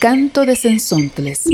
Canto 0.00 0.46
de 0.46 0.56
Sensontles. 0.56 1.44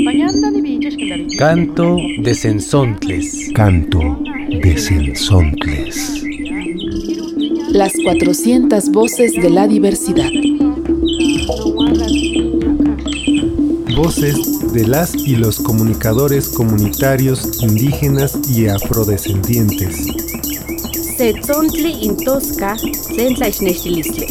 Canto 1.37 1.97
de 2.21 2.33
Sensontles. 2.33 3.49
Canto 3.53 4.23
de 4.49 4.77
Sensontles. 4.77 6.23
Las 7.71 7.91
400 8.01 8.89
voces 8.93 9.33
de 9.33 9.49
la 9.49 9.67
diversidad. 9.67 10.29
Voces 13.97 14.71
de 14.71 14.87
las 14.87 15.13
y 15.13 15.35
los 15.35 15.59
comunicadores 15.59 16.47
comunitarios 16.47 17.61
indígenas 17.61 18.39
y 18.49 18.67
afrodescendientes. 18.67 20.07
Setzontli 21.17 21.97
intosca, 22.05 22.77
sentla 22.77 23.49
ixnextilistle. 23.49 24.27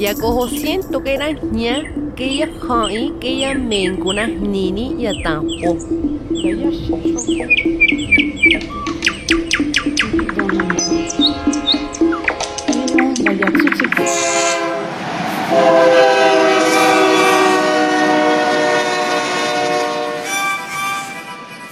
Yakoho 0.00 0.48
siento 0.48 1.02
que 1.02 1.12
era 1.12 1.30
ña, 1.30 1.82
que 2.20 2.26
ella 2.26 2.50
hai, 2.68 3.14
que 3.18 3.28
ella 3.28 3.54
mencuna 3.54 4.26
nini 4.26 4.94
y 4.98 5.06
atampo. 5.06 5.78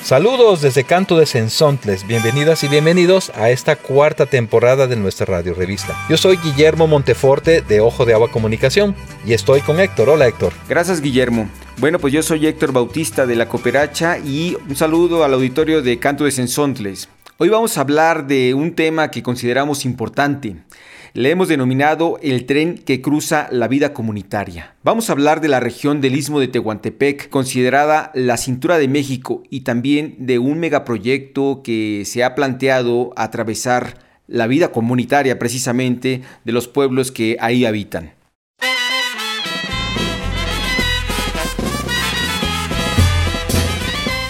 Saludos 0.08 0.62
desde 0.62 0.84
Canto 0.84 1.18
de 1.18 1.26
Sensontles, 1.26 2.06
bienvenidas 2.06 2.64
y 2.64 2.68
bienvenidos 2.68 3.30
a 3.34 3.50
esta 3.50 3.76
cuarta 3.76 4.24
temporada 4.24 4.86
de 4.86 4.96
nuestra 4.96 5.26
radio 5.26 5.52
revista. 5.52 5.94
Yo 6.08 6.16
soy 6.16 6.38
Guillermo 6.38 6.86
Monteforte 6.86 7.60
de 7.60 7.80
Ojo 7.80 8.06
de 8.06 8.14
Agua 8.14 8.30
Comunicación 8.30 8.96
y 9.26 9.34
estoy 9.34 9.60
con 9.60 9.80
Héctor. 9.80 10.08
Hola 10.08 10.26
Héctor. 10.26 10.54
Gracias 10.66 11.02
Guillermo. 11.02 11.50
Bueno, 11.76 11.98
pues 11.98 12.14
yo 12.14 12.22
soy 12.22 12.46
Héctor 12.46 12.72
Bautista 12.72 13.26
de 13.26 13.36
la 13.36 13.50
Cooperacha 13.50 14.16
y 14.16 14.56
un 14.66 14.76
saludo 14.76 15.24
al 15.24 15.34
auditorio 15.34 15.82
de 15.82 15.98
Canto 15.98 16.24
de 16.24 16.30
Sensontles. 16.30 17.10
Hoy 17.36 17.50
vamos 17.50 17.76
a 17.76 17.82
hablar 17.82 18.26
de 18.26 18.54
un 18.54 18.74
tema 18.74 19.10
que 19.10 19.22
consideramos 19.22 19.84
importante, 19.84 20.56
le 21.14 21.30
hemos 21.30 21.48
denominado 21.48 22.18
el 22.22 22.46
tren 22.46 22.78
que 22.78 23.00
cruza 23.00 23.48
la 23.50 23.68
vida 23.68 23.92
comunitaria. 23.92 24.74
Vamos 24.82 25.08
a 25.08 25.12
hablar 25.12 25.40
de 25.40 25.48
la 25.48 25.60
región 25.60 26.00
del 26.00 26.16
Istmo 26.16 26.40
de 26.40 26.48
Tehuantepec, 26.48 27.28
considerada 27.28 28.10
la 28.14 28.36
cintura 28.36 28.78
de 28.78 28.88
México, 28.88 29.42
y 29.50 29.60
también 29.60 30.16
de 30.18 30.38
un 30.38 30.58
megaproyecto 30.58 31.62
que 31.62 32.02
se 32.04 32.24
ha 32.24 32.34
planteado 32.34 33.12
atravesar 33.16 33.98
la 34.26 34.46
vida 34.46 34.72
comunitaria 34.72 35.38
precisamente 35.38 36.22
de 36.44 36.52
los 36.52 36.68
pueblos 36.68 37.10
que 37.12 37.36
ahí 37.40 37.64
habitan. 37.64 38.12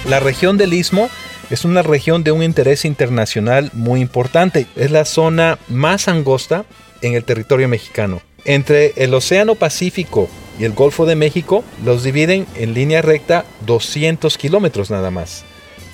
La 0.09 0.21
región 0.21 0.57
del 0.57 0.73
Istmo 0.73 1.11
es 1.51 1.65
una 1.65 1.83
región 1.83 2.25
de 2.25 2.33
un 2.33 2.43
interés 2.43 2.85
internacional 2.85 3.71
muy 3.73 4.01
importante. 4.01 4.67
Es 4.77 4.91
la 4.91 5.05
zona 5.05 5.59
más 5.69 6.09
angosta 6.09 6.65
en 7.03 7.15
el 7.15 7.25
territorio 7.25 7.69
mexicano. 7.69 8.21
Entre 8.45 8.93
el 8.97 9.15
Océano 9.15 9.55
Pacífico 9.55 10.29
y 10.59 10.65
el 10.65 10.73
Golfo 10.73 11.07
de 11.07 11.17
México 11.17 11.65
los 11.85 12.03
dividen 12.03 12.47
en 12.57 12.75
línea 12.75 13.03
recta 13.03 13.45
200 13.67 14.37
kilómetros 14.39 14.91
nada 14.91 15.11
más 15.11 15.45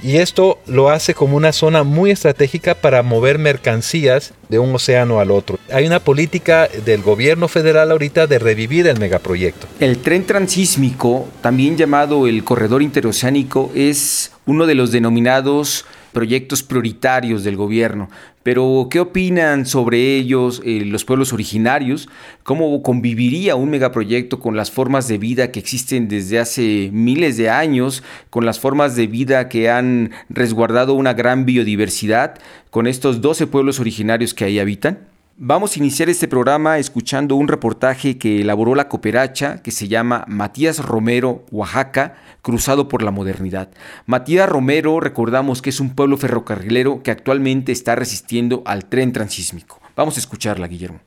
y 0.05 0.19
esto 0.19 0.59
lo 0.67 0.91
hace 0.91 1.15
como 1.15 1.37
una 1.37 1.53
zona 1.53 1.83
muy 1.83 2.11
estratégica 2.11 2.75
para 2.75 3.03
mover 3.03 3.39
mercancías 3.39 4.35
de 4.51 4.59
un 4.59 4.75
océano 4.75 5.19
al 5.19 5.31
otro. 5.31 5.59
Hay 5.73 5.87
una 5.87 5.99
política 5.99 6.69
del 6.85 7.01
gobierno 7.01 7.49
federal 7.49 7.91
ahorita 7.91 8.27
de 8.27 8.39
revivir 8.39 8.87
el 8.87 8.99
megaproyecto. 8.99 9.67
El 9.81 9.99
tren 9.99 10.27
transísmico, 10.27 11.27
también 11.41 11.79
llamado 11.79 12.27
el 12.27 12.45
corredor 12.45 12.83
interoceánico, 12.83 13.73
es 13.75 14.31
uno 14.47 14.67
de 14.67 14.75
los 14.75 14.93
denominados 14.93 15.85
proyectos 16.13 16.63
prioritarios 16.63 17.45
del 17.45 17.57
gobierno. 17.57 18.09
Pero, 18.43 18.89
¿qué 18.91 19.01
opinan 19.01 19.65
sobre 19.65 20.17
ellos 20.17 20.61
eh, 20.65 20.85
los 20.85 21.05
pueblos 21.05 21.33
originarios? 21.33 22.09
¿Cómo 22.43 22.83
conviviría 22.83 23.57
un 23.57 23.71
megaproyecto 23.71 24.39
con 24.39 24.55
las 24.55 24.71
formas 24.71 25.09
de 25.09 25.19
vida 25.19 25.51
que 25.51 25.61
existen 25.61 26.09
desde 26.09 26.39
hace 26.39 26.91
miles 26.93 27.37
de 27.39 27.49
años, 27.49 28.03
con 28.29 28.45
las 28.45 28.61
formas 28.61 28.97
de 28.97 29.07
vida 29.07 29.49
que 29.49 29.71
han 29.71 30.11
resguardado 30.29 30.95
una 30.95 31.15
gran 31.15 31.47
biodiversidad, 31.47 32.39
con 32.71 32.87
estos 32.87 33.23
12 33.23 33.47
pueblos 33.47 33.81
originarios 33.81 34.35
que 34.35 34.45
ahí 34.45 34.59
habitan? 34.59 35.14
Vamos 35.37 35.75
a 35.75 35.81
iniciar 35.81 36.09
este 36.09 36.29
programa 36.29 36.79
escuchando 36.79 37.35
un 37.35 37.49
reportaje 37.49 38.19
que 38.19 38.43
elaboró 38.43 38.77
la 38.77 38.89
cooperacha 38.89 39.63
que 39.63 39.73
se 39.73 39.89
llama 39.89 40.25
Matías 40.29 40.79
Romero, 40.79 41.45
Oaxaca, 41.51 42.15
cruzado 42.41 42.87
por 42.87 43.03
la 43.03 43.11
modernidad. 43.11 43.69
Matías 44.07 44.49
Romero, 44.49 45.01
recordamos 45.01 45.61
que 45.61 45.71
es 45.71 45.81
un 45.81 45.97
pueblo 45.97 46.19
ferrocarrilero 46.19 47.03
que 47.03 47.11
actualmente 47.11 47.73
está 47.73 47.97
resistiendo 47.97 48.63
al 48.65 48.85
tren 48.85 49.13
transísmico. 49.13 49.81
Vamos 49.97 50.17
a 50.19 50.21
escucharla, 50.21 50.69
Guillermo. 50.69 51.01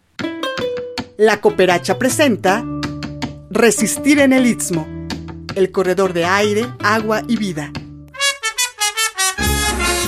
La 1.17 1.39
cooperacha 1.39 1.97
presenta 1.97 2.65
Resistir 3.49 4.19
en 4.19 4.33
el 4.33 4.45
Istmo, 4.45 4.85
el 5.55 5.71
corredor 5.71 6.11
de 6.11 6.25
aire, 6.25 6.65
agua 6.83 7.21
y 7.29 7.37
vida. 7.37 7.71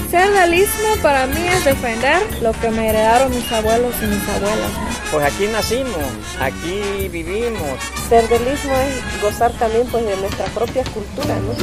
Ser 0.09 0.31
del 0.34 0.56
Istmo 0.56 0.96
para 1.03 1.28
mí 1.28 1.40
es 1.40 1.66
defender 1.66 2.20
lo 2.42 2.52
que 2.53 2.72
me 2.72 2.90
heredaron 2.90 3.30
mis 3.30 3.52
abuelos 3.52 3.94
y 4.02 4.08
mis 4.08 4.28
abuelas. 4.28 4.72
Pues 5.12 5.24
aquí 5.24 5.46
nacimos, 5.52 5.94
aquí 6.40 7.08
vivimos. 7.09 7.80
Ser 8.09 8.28
del 8.28 8.42
Istmo 8.52 8.74
es 8.74 9.22
gozar 9.22 9.52
también 9.59 9.86
pues, 9.92 10.03
de 10.03 10.18
nuestra 10.18 10.46
propia 10.48 10.84
cultura, 10.86 11.38
¿no? 11.40 11.53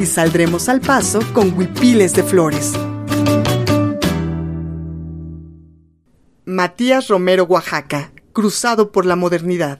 Y 0.00 0.06
saldremos 0.06 0.68
al 0.68 0.80
paso 0.80 1.18
con 1.32 1.52
huipiles 1.58 2.14
de 2.14 2.22
flores. 2.22 2.74
Matías 6.44 7.08
Romero, 7.08 7.42
Oaxaca, 7.42 8.12
cruzado 8.32 8.92
por 8.92 9.04
la 9.04 9.16
modernidad. 9.16 9.78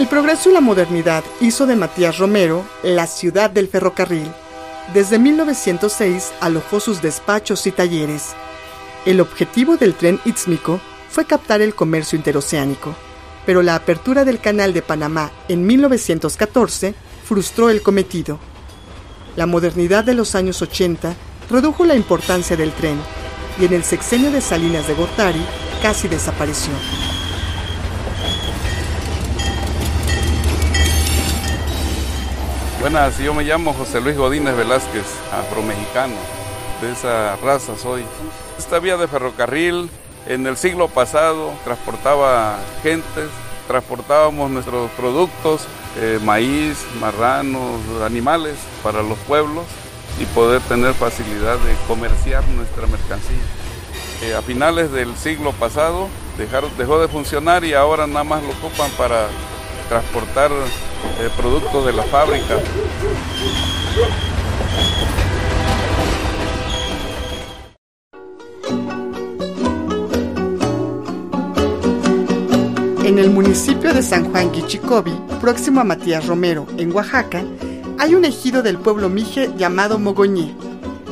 El 0.00 0.08
progreso 0.08 0.48
y 0.48 0.54
la 0.54 0.62
modernidad 0.62 1.22
hizo 1.42 1.66
de 1.66 1.76
Matías 1.76 2.16
Romero 2.16 2.64
la 2.82 3.06
ciudad 3.06 3.50
del 3.50 3.68
ferrocarril. 3.68 4.32
Desde 4.94 5.18
1906 5.18 6.32
alojó 6.40 6.80
sus 6.80 7.02
despachos 7.02 7.66
y 7.66 7.70
talleres. 7.70 8.30
El 9.04 9.20
objetivo 9.20 9.76
del 9.76 9.92
tren 9.92 10.18
Istmico 10.24 10.80
fue 11.10 11.26
captar 11.26 11.60
el 11.60 11.74
comercio 11.74 12.16
interoceánico, 12.16 12.94
pero 13.44 13.60
la 13.60 13.74
apertura 13.74 14.24
del 14.24 14.40
canal 14.40 14.72
de 14.72 14.80
Panamá 14.80 15.32
en 15.48 15.66
1914 15.66 16.94
frustró 17.22 17.68
el 17.68 17.82
cometido. 17.82 18.38
La 19.36 19.44
modernidad 19.44 20.02
de 20.02 20.14
los 20.14 20.34
años 20.34 20.62
80 20.62 21.14
redujo 21.50 21.84
la 21.84 21.94
importancia 21.94 22.56
del 22.56 22.72
tren 22.72 22.98
y 23.60 23.66
en 23.66 23.74
el 23.74 23.84
sexenio 23.84 24.30
de 24.30 24.40
Salinas 24.40 24.88
de 24.88 24.94
Gortari 24.94 25.44
casi 25.82 26.08
desapareció. 26.08 26.72
Buenas, 32.80 33.18
yo 33.18 33.34
me 33.34 33.44
llamo 33.44 33.74
José 33.74 34.00
Luis 34.00 34.16
Godínez 34.16 34.56
Velázquez, 34.56 35.04
afromexicano. 35.30 36.14
De 36.80 36.90
esa 36.90 37.36
raza 37.36 37.76
soy. 37.76 38.06
Esta 38.56 38.78
vía 38.78 38.96
de 38.96 39.06
ferrocarril 39.06 39.90
en 40.26 40.46
el 40.46 40.56
siglo 40.56 40.88
pasado 40.88 41.52
transportaba 41.62 42.58
gentes, 42.82 43.28
transportábamos 43.68 44.50
nuestros 44.50 44.90
productos, 44.92 45.66
eh, 45.98 46.18
maíz, 46.24 46.86
marranos, 46.98 47.82
animales 48.02 48.56
para 48.82 49.02
los 49.02 49.18
pueblos 49.18 49.66
y 50.18 50.24
poder 50.24 50.62
tener 50.62 50.94
facilidad 50.94 51.58
de 51.58 51.74
comerciar 51.86 52.48
nuestra 52.48 52.86
mercancía. 52.86 53.44
Eh, 54.22 54.34
a 54.34 54.40
finales 54.40 54.90
del 54.90 55.14
siglo 55.16 55.52
pasado 55.52 56.08
dejó 56.78 56.98
de 56.98 57.08
funcionar 57.08 57.62
y 57.62 57.74
ahora 57.74 58.06
nada 58.06 58.24
más 58.24 58.42
lo 58.42 58.52
ocupan 58.52 58.90
para 58.92 59.26
transportar 59.90 60.50
eh, 61.20 61.28
productos 61.36 61.86
de 61.86 61.92
la 61.92 62.02
fábrica. 62.04 62.58
En 73.04 73.18
el 73.18 73.30
municipio 73.30 73.92
de 73.92 74.02
San 74.02 74.30
Juan 74.30 74.52
Guichicobi, 74.52 75.12
próximo 75.40 75.80
a 75.80 75.84
Matías 75.84 76.26
Romero, 76.26 76.66
en 76.78 76.92
Oaxaca, 76.92 77.42
hay 77.98 78.14
un 78.14 78.24
ejido 78.24 78.62
del 78.62 78.78
pueblo 78.78 79.08
mije 79.08 79.50
llamado 79.56 79.98
Mogoñé. 79.98 80.54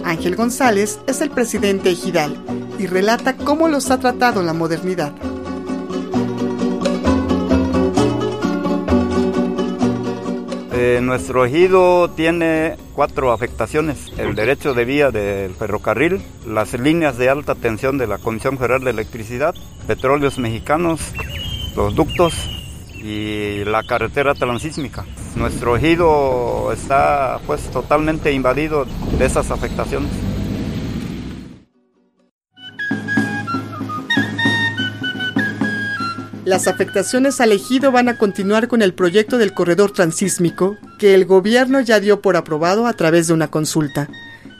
Ángel 0.04 0.36
González 0.36 1.00
es 1.06 1.20
el 1.20 1.30
presidente 1.30 1.90
ejidal 1.90 2.36
y 2.78 2.86
relata 2.86 3.36
cómo 3.36 3.68
los 3.68 3.90
ha 3.90 3.98
tratado 3.98 4.42
la 4.42 4.52
modernidad. 4.52 5.12
Eh, 10.80 11.00
nuestro 11.02 11.44
ejido 11.44 12.08
tiene 12.10 12.76
cuatro 12.94 13.32
afectaciones. 13.32 14.12
El 14.16 14.36
derecho 14.36 14.74
de 14.74 14.84
vía 14.84 15.10
del 15.10 15.52
ferrocarril, 15.54 16.22
las 16.46 16.72
líneas 16.78 17.18
de 17.18 17.28
alta 17.28 17.56
tensión 17.56 17.98
de 17.98 18.06
la 18.06 18.18
Comisión 18.18 18.58
Federal 18.58 18.84
de 18.84 18.92
Electricidad, 18.92 19.56
petróleos 19.88 20.38
mexicanos, 20.38 21.00
los 21.74 21.96
ductos 21.96 22.32
y 22.94 23.64
la 23.64 23.82
carretera 23.82 24.34
transísmica. 24.34 25.04
Nuestro 25.34 25.76
ejido 25.76 26.70
está 26.72 27.40
pues 27.44 27.62
totalmente 27.72 28.30
invadido 28.30 28.86
de 29.18 29.26
esas 29.26 29.50
afectaciones. 29.50 30.12
Las 36.48 36.66
afectaciones 36.66 37.42
al 37.42 37.52
ejido 37.52 37.92
van 37.92 38.08
a 38.08 38.16
continuar 38.16 38.68
con 38.68 38.80
el 38.80 38.94
proyecto 38.94 39.36
del 39.36 39.52
corredor 39.52 39.90
transísmico 39.90 40.78
que 40.98 41.12
el 41.12 41.26
gobierno 41.26 41.78
ya 41.82 42.00
dio 42.00 42.22
por 42.22 42.38
aprobado 42.38 42.86
a 42.86 42.94
través 42.94 43.26
de 43.26 43.34
una 43.34 43.48
consulta. 43.48 44.08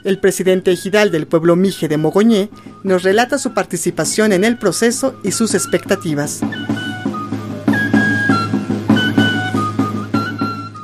El 0.03 0.19
presidente 0.19 0.71
ejidal 0.71 1.09
del 1.09 1.25
pueblo 1.25 1.55
Mije 1.55 1.87
de 1.87 1.97
Mogoñé 1.97 2.51
nos 2.83 3.01
relata 3.01 3.39
su 3.39 3.55
participación 3.55 4.33
en 4.33 4.43
el 4.43 4.59
proceso 4.59 5.19
y 5.23 5.31
sus 5.31 5.55
expectativas. 5.55 6.41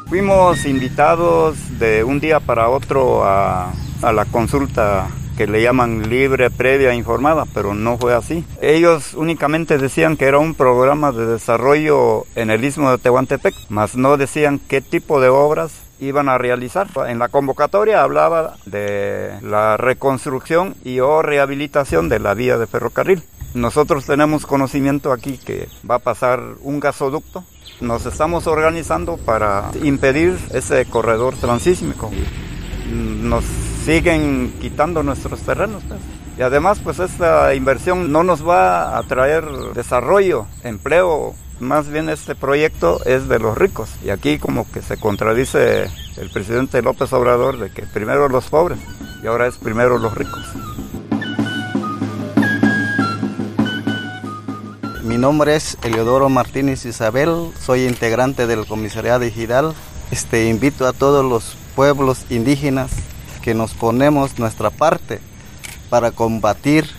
Fuimos 0.07 0.65
invitados 0.65 1.55
de 1.77 2.03
un 2.03 2.19
día 2.19 2.39
para 2.39 2.67
otro 2.69 3.23
a, 3.23 3.71
a 4.01 4.11
la 4.11 4.25
consulta 4.25 5.07
que 5.37 5.47
le 5.47 5.61
llaman 5.61 6.09
libre, 6.09 6.49
previa, 6.49 6.93
informada, 6.93 7.45
pero 7.53 7.73
no 7.73 7.97
fue 7.97 8.13
así. 8.13 8.45
Ellos 8.61 9.13
únicamente 9.13 9.77
decían 9.77 10.17
que 10.17 10.25
era 10.25 10.39
un 10.39 10.53
programa 10.53 11.11
de 11.11 11.25
desarrollo 11.25 12.25
en 12.35 12.49
el 12.49 12.63
istmo 12.63 12.91
de 12.91 12.97
Tehuantepec, 12.97 13.55
mas 13.69 13.95
no 13.95 14.17
decían 14.17 14.59
qué 14.59 14.81
tipo 14.81 15.19
de 15.19 15.29
obras 15.29 15.73
iban 15.99 16.29
a 16.29 16.37
realizar. 16.37 16.87
En 17.07 17.19
la 17.19 17.29
convocatoria 17.29 18.01
hablaba 18.01 18.55
de 18.65 19.31
la 19.41 19.77
reconstrucción 19.77 20.75
y 20.83 20.99
o 20.99 21.21
rehabilitación 21.21 22.09
de 22.09 22.19
la 22.19 22.33
vía 22.33 22.57
de 22.57 22.67
ferrocarril. 22.67 23.23
Nosotros 23.53 24.05
tenemos 24.05 24.45
conocimiento 24.45 25.13
aquí 25.13 25.37
que 25.37 25.69
va 25.89 25.95
a 25.95 25.99
pasar 25.99 26.41
un 26.61 26.81
gasoducto. 26.81 27.43
Nos 27.79 28.05
estamos 28.05 28.47
organizando 28.47 29.17
para 29.17 29.71
impedir 29.81 30.37
ese 30.53 30.85
corredor 30.85 31.35
transísmico. 31.37 32.11
Nos 32.91 33.45
siguen 33.85 34.51
quitando 34.59 35.03
nuestros 35.03 35.41
terrenos. 35.41 35.83
Pues. 35.87 35.99
Y 36.37 36.41
además, 36.41 36.79
pues 36.83 36.99
esta 36.99 37.53
inversión 37.53 38.11
no 38.11 38.23
nos 38.23 38.45
va 38.45 38.97
a 38.97 39.03
traer 39.03 39.45
desarrollo, 39.73 40.47
empleo. 40.63 41.35
Más 41.59 41.87
bien 41.87 42.09
este 42.09 42.35
proyecto 42.35 42.99
es 43.05 43.29
de 43.29 43.39
los 43.39 43.57
ricos. 43.57 43.89
Y 44.03 44.09
aquí 44.09 44.39
como 44.39 44.69
que 44.69 44.81
se 44.81 44.97
contradice 44.97 45.85
el 46.17 46.29
presidente 46.31 46.81
López 46.81 47.13
Obrador 47.13 47.59
de 47.59 47.69
que 47.69 47.83
primero 47.83 48.27
los 48.27 48.49
pobres 48.49 48.79
y 49.23 49.27
ahora 49.27 49.47
es 49.47 49.55
primero 49.55 49.97
los 49.97 50.13
ricos. 50.15 50.45
Mi 55.03 55.17
nombre 55.17 55.55
es 55.55 55.77
Eleodoro 55.83 56.27
Martínez 56.27 56.85
Isabel, 56.85 57.51
soy 57.61 57.85
integrante 57.85 58.47
del 58.47 58.65
comisariado 58.65 59.23
Ejidal. 59.23 59.73
Este, 60.11 60.49
invito 60.49 60.87
a 60.87 60.93
todos 60.93 61.23
los 61.23 61.55
pueblos 61.75 62.25
indígenas 62.29 62.91
que 63.45 63.53
nos 63.53 63.75
ponemos 63.75 64.39
nuestra 64.39 64.71
parte 64.71 65.19
para 65.91 66.09
combatir 66.09 66.89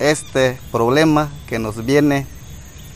este 0.00 0.58
problema 0.72 1.30
que 1.46 1.60
nos 1.60 1.86
viene 1.86 2.26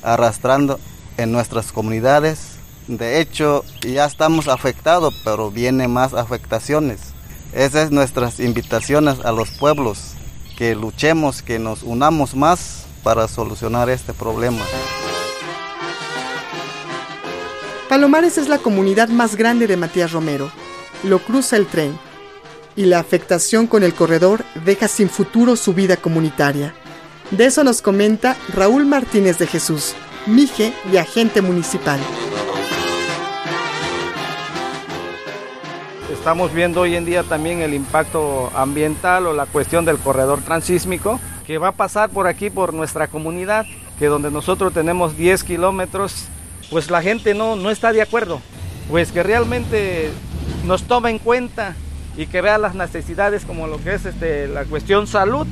arrastrando 0.03 0.81
en 1.17 1.31
nuestras 1.31 1.71
comunidades. 1.71 2.57
De 2.89 3.21
hecho, 3.21 3.65
ya 3.83 4.07
estamos 4.07 4.49
afectados, 4.49 5.15
pero 5.23 5.53
vienen 5.53 5.93
más 5.93 6.15
afectaciones. 6.15 6.99
Esas 7.53 7.85
son 7.85 7.95
nuestras 7.95 8.41
invitaciones 8.41 9.21
a 9.25 9.31
los 9.31 9.53
pueblos, 9.53 10.15
que 10.59 10.75
luchemos, 10.75 11.43
que 11.43 11.61
nos 11.61 11.85
unamos 11.85 12.35
más 12.35 12.87
para 13.05 13.29
solucionar 13.29 13.89
este 13.89 14.15
problema. 14.15 14.65
Palomares 17.89 18.37
es 18.37 18.49
la 18.49 18.59
comunidad 18.59 19.11
más 19.11 19.37
grande 19.37 19.69
de 19.69 19.77
Matías 19.77 20.11
Romero. 20.11 20.51
Lo 21.05 21.21
cruza 21.21 21.57
el 21.57 21.69
tren 21.69 21.97
y 22.77 22.85
la 22.85 23.01
afectación 23.01 23.67
con 23.67 23.83
el 23.83 23.95
corredor 23.95 24.45
deja 24.65 24.87
sin 24.87 25.09
futuro 25.09 25.57
su 25.57 25.73
vida 25.73 25.97
comunitaria. 25.97 26.75
De 27.31 27.47
eso 27.47 27.65
nos 27.65 27.83
comenta 27.83 28.37
Raúl 28.55 28.87
Martínez 28.87 29.39
de 29.39 29.47
Jesús, 29.47 29.95
Mije 30.27 30.73
y 30.93 30.99
agente 30.99 31.41
municipal. 31.41 31.99
Estamos 36.13 36.53
viendo 36.53 36.81
hoy 36.81 36.97
en 36.97 37.05
día 37.05 37.23
también 37.23 37.61
el 37.61 37.73
impacto 37.73 38.51
ambiental 38.55 39.27
o 39.27 39.33
la 39.33 39.47
cuestión 39.47 39.85
del 39.85 39.99
corredor 39.99 40.43
transísmico 40.43 41.21
que 41.47 41.59
va 41.59 41.69
a 41.69 41.73
pasar 41.73 42.11
por 42.11 42.27
aquí, 42.27 42.51
por 42.51 42.75
nuestra 42.75 43.07
comunidad, 43.07 43.65
que 43.99 44.07
donde 44.07 44.33
nosotros 44.33 44.73
tenemos 44.73 45.17
10 45.17 45.45
kilómetros, 45.45 46.27
pues 46.71 46.91
la 46.91 47.01
gente 47.01 47.35
no, 47.35 47.55
no 47.55 47.71
está 47.71 47.93
de 47.93 48.03
acuerdo, 48.03 48.41
pues 48.91 49.13
que 49.13 49.23
realmente 49.23 50.11
nos 50.65 50.83
toma 50.83 51.11
en 51.11 51.21
cuenta 51.21 51.77
y 52.17 52.27
que 52.27 52.41
vea 52.41 52.59
las 52.59 52.75
necesidades 52.75 53.45
como 53.45 53.67
lo 53.67 53.83
que 53.83 53.95
es 53.95 54.05
este, 54.05 54.49
la 54.49 54.65
cuestión 54.65 55.07
salud. 55.07 55.47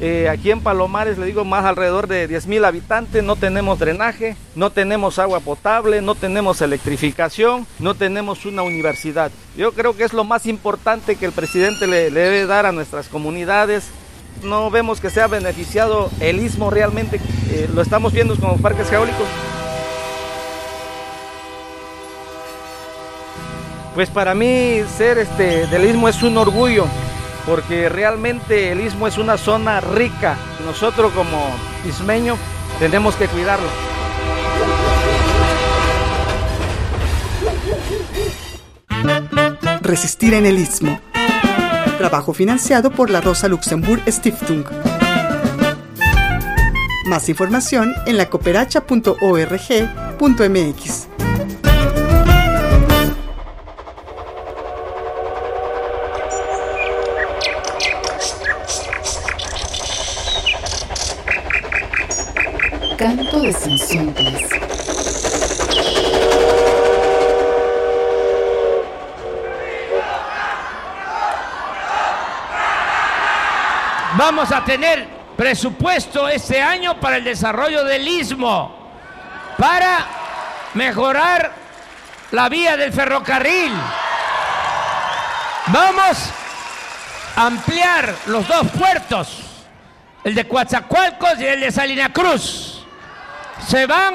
Eh, 0.00 0.28
aquí 0.28 0.52
en 0.52 0.60
Palomares, 0.60 1.18
le 1.18 1.26
digo, 1.26 1.44
más 1.44 1.64
alrededor 1.64 2.06
de 2.06 2.28
10 2.28 2.46
mil 2.46 2.64
habitantes, 2.64 3.24
no 3.24 3.34
tenemos 3.34 3.80
drenaje, 3.80 4.36
no 4.54 4.70
tenemos 4.70 5.18
agua 5.18 5.40
potable, 5.40 6.00
no 6.02 6.14
tenemos 6.14 6.62
electrificación, 6.62 7.66
no 7.80 7.94
tenemos 7.94 8.46
una 8.46 8.62
universidad. 8.62 9.32
Yo 9.56 9.72
creo 9.72 9.96
que 9.96 10.04
es 10.04 10.12
lo 10.12 10.22
más 10.22 10.46
importante 10.46 11.16
que 11.16 11.26
el 11.26 11.32
presidente 11.32 11.88
le, 11.88 12.12
debe 12.12 12.46
dar 12.46 12.64
a 12.64 12.72
nuestras 12.72 13.08
comunidades. 13.08 13.88
No 14.44 14.70
vemos 14.70 15.00
que 15.00 15.10
sea 15.10 15.26
beneficiado 15.26 16.10
el 16.20 16.38
istmo 16.38 16.70
realmente, 16.70 17.20
eh, 17.50 17.68
lo 17.74 17.82
estamos 17.82 18.12
viendo 18.12 18.36
como 18.36 18.56
parques 18.58 18.88
geólicos. 18.88 19.26
Pues 23.98 24.10
para 24.10 24.32
mí 24.32 24.80
ser 24.96 25.18
este, 25.18 25.66
del 25.66 25.84
Istmo 25.84 26.08
es 26.08 26.22
un 26.22 26.38
orgullo, 26.38 26.86
porque 27.44 27.88
realmente 27.88 28.70
el 28.70 28.80
Istmo 28.80 29.08
es 29.08 29.18
una 29.18 29.36
zona 29.36 29.80
rica. 29.80 30.36
Nosotros 30.64 31.10
como 31.14 31.36
ismeños 31.84 32.38
tenemos 32.78 33.16
que 33.16 33.26
cuidarlo. 33.26 33.66
Resistir 39.80 40.34
en 40.34 40.46
el 40.46 40.60
Istmo. 40.60 41.00
Trabajo 41.98 42.32
financiado 42.32 42.92
por 42.92 43.10
la 43.10 43.20
Rosa 43.20 43.48
Luxemburg 43.48 44.04
Stiftung. 44.06 44.62
Más 47.06 47.28
información 47.28 47.92
en 48.06 48.16
la 48.16 48.30
Canto 62.98 63.38
de 63.38 63.52
sinsontes. 63.52 64.48
Vamos 74.14 74.50
a 74.50 74.64
tener 74.64 75.06
presupuesto 75.36 76.28
este 76.28 76.60
año 76.60 76.98
para 76.98 77.18
el 77.18 77.24
desarrollo 77.24 77.84
del 77.84 78.08
istmo, 78.08 78.90
para 79.56 80.04
mejorar 80.74 81.52
la 82.32 82.48
vía 82.48 82.76
del 82.76 82.92
ferrocarril. 82.92 83.74
Vamos 85.68 86.18
a 87.36 87.46
ampliar 87.46 88.12
los 88.26 88.48
dos 88.48 88.66
puertos, 88.76 89.38
el 90.24 90.34
de 90.34 90.48
Coatzacoalcos 90.48 91.38
y 91.38 91.46
el 91.46 91.60
de 91.60 91.70
Salina 91.70 92.12
Cruz 92.12 92.67
se 93.66 93.86
van 93.86 94.14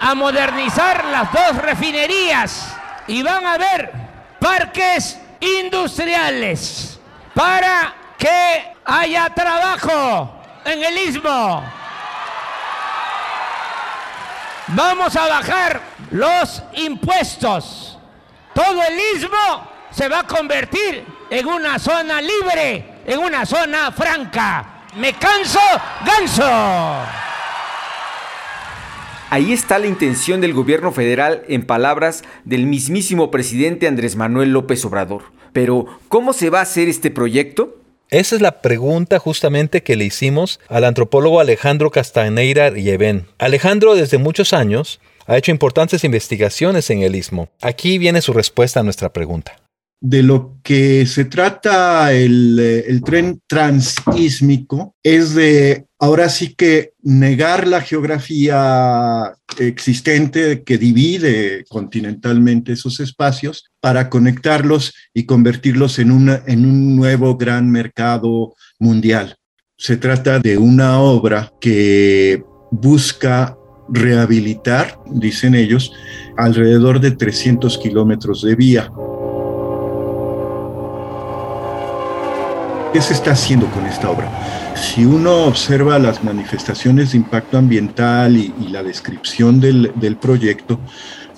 a 0.00 0.14
modernizar 0.14 1.04
las 1.04 1.32
dos 1.32 1.56
refinerías 1.62 2.74
y 3.06 3.22
van 3.22 3.44
a 3.46 3.54
haber 3.54 3.92
parques 4.40 5.18
industriales 5.40 6.98
para 7.34 7.94
que 8.18 8.74
haya 8.84 9.28
trabajo 9.30 10.40
en 10.64 10.82
el 10.82 10.98
istmo. 10.98 11.64
Vamos 14.68 15.14
a 15.16 15.26
bajar 15.26 15.80
los 16.10 16.62
impuestos. 16.74 17.98
Todo 18.54 18.82
el 18.82 18.98
istmo 19.16 19.68
se 19.90 20.08
va 20.08 20.20
a 20.20 20.26
convertir 20.26 21.04
en 21.30 21.46
una 21.46 21.78
zona 21.78 22.20
libre, 22.20 23.02
en 23.06 23.18
una 23.18 23.44
zona 23.44 23.90
franca. 23.92 24.64
Me 24.96 25.14
canso, 25.14 25.60
ganso. 26.04 27.31
Ahí 29.32 29.54
está 29.54 29.78
la 29.78 29.86
intención 29.86 30.42
del 30.42 30.52
gobierno 30.52 30.92
federal 30.92 31.42
en 31.48 31.64
palabras 31.64 32.22
del 32.44 32.66
mismísimo 32.66 33.30
presidente 33.30 33.88
Andrés 33.88 34.14
Manuel 34.14 34.52
López 34.52 34.84
Obrador. 34.84 35.22
Pero, 35.54 35.86
¿cómo 36.08 36.34
se 36.34 36.50
va 36.50 36.58
a 36.58 36.64
hacer 36.64 36.90
este 36.90 37.10
proyecto? 37.10 37.78
Esa 38.10 38.36
es 38.36 38.42
la 38.42 38.60
pregunta 38.60 39.18
justamente 39.18 39.82
que 39.82 39.96
le 39.96 40.04
hicimos 40.04 40.60
al 40.68 40.84
antropólogo 40.84 41.40
Alejandro 41.40 41.90
Castaneira 41.90 42.68
Rievén. 42.68 43.24
Alejandro 43.38 43.94
desde 43.94 44.18
muchos 44.18 44.52
años 44.52 45.00
ha 45.24 45.38
hecho 45.38 45.50
importantes 45.50 46.04
investigaciones 46.04 46.90
en 46.90 47.02
el 47.02 47.16
istmo. 47.16 47.48
Aquí 47.62 47.96
viene 47.96 48.20
su 48.20 48.34
respuesta 48.34 48.80
a 48.80 48.82
nuestra 48.82 49.14
pregunta. 49.14 49.56
De 50.02 50.22
lo 50.22 50.58
que 50.62 51.06
se 51.06 51.24
trata 51.24 52.12
el, 52.12 52.58
eh, 52.60 52.84
el 52.86 53.02
tren 53.02 53.40
transísmico 53.48 54.94
es 55.02 55.34
de 55.34 55.86
ahora 56.02 56.28
sí 56.28 56.56
que 56.56 56.94
negar 57.00 57.68
la 57.68 57.80
geografía 57.80 59.32
existente 59.60 60.64
que 60.64 60.76
divide 60.76 61.64
continentalmente 61.68 62.72
esos 62.72 62.98
espacios 62.98 63.70
para 63.78 64.10
conectarlos 64.10 64.92
y 65.14 65.26
convertirlos 65.26 66.00
en, 66.00 66.28
en 66.48 66.66
un 66.66 66.96
nuevo 66.96 67.36
gran 67.36 67.70
mercado 67.70 68.56
mundial. 68.80 69.36
Se 69.78 69.96
trata 69.96 70.40
de 70.40 70.58
una 70.58 70.98
obra 70.98 71.52
que 71.60 72.42
busca 72.72 73.56
rehabilitar, 73.88 74.98
dicen 75.06 75.54
ellos, 75.54 75.92
alrededor 76.36 76.98
de 76.98 77.12
300 77.12 77.78
kilómetros 77.78 78.42
de 78.42 78.56
vía. 78.56 78.90
¿Qué 82.92 83.00
se 83.00 83.14
está 83.14 83.32
haciendo 83.32 83.70
con 83.70 83.86
esta 83.86 84.10
obra? 84.10 84.30
Si 84.76 85.06
uno 85.06 85.46
observa 85.46 85.98
las 85.98 86.22
manifestaciones 86.22 87.12
de 87.12 87.18
impacto 87.18 87.56
ambiental 87.56 88.36
y, 88.36 88.52
y 88.60 88.68
la 88.68 88.82
descripción 88.82 89.60
del, 89.60 90.18
proyecto, 90.20 90.78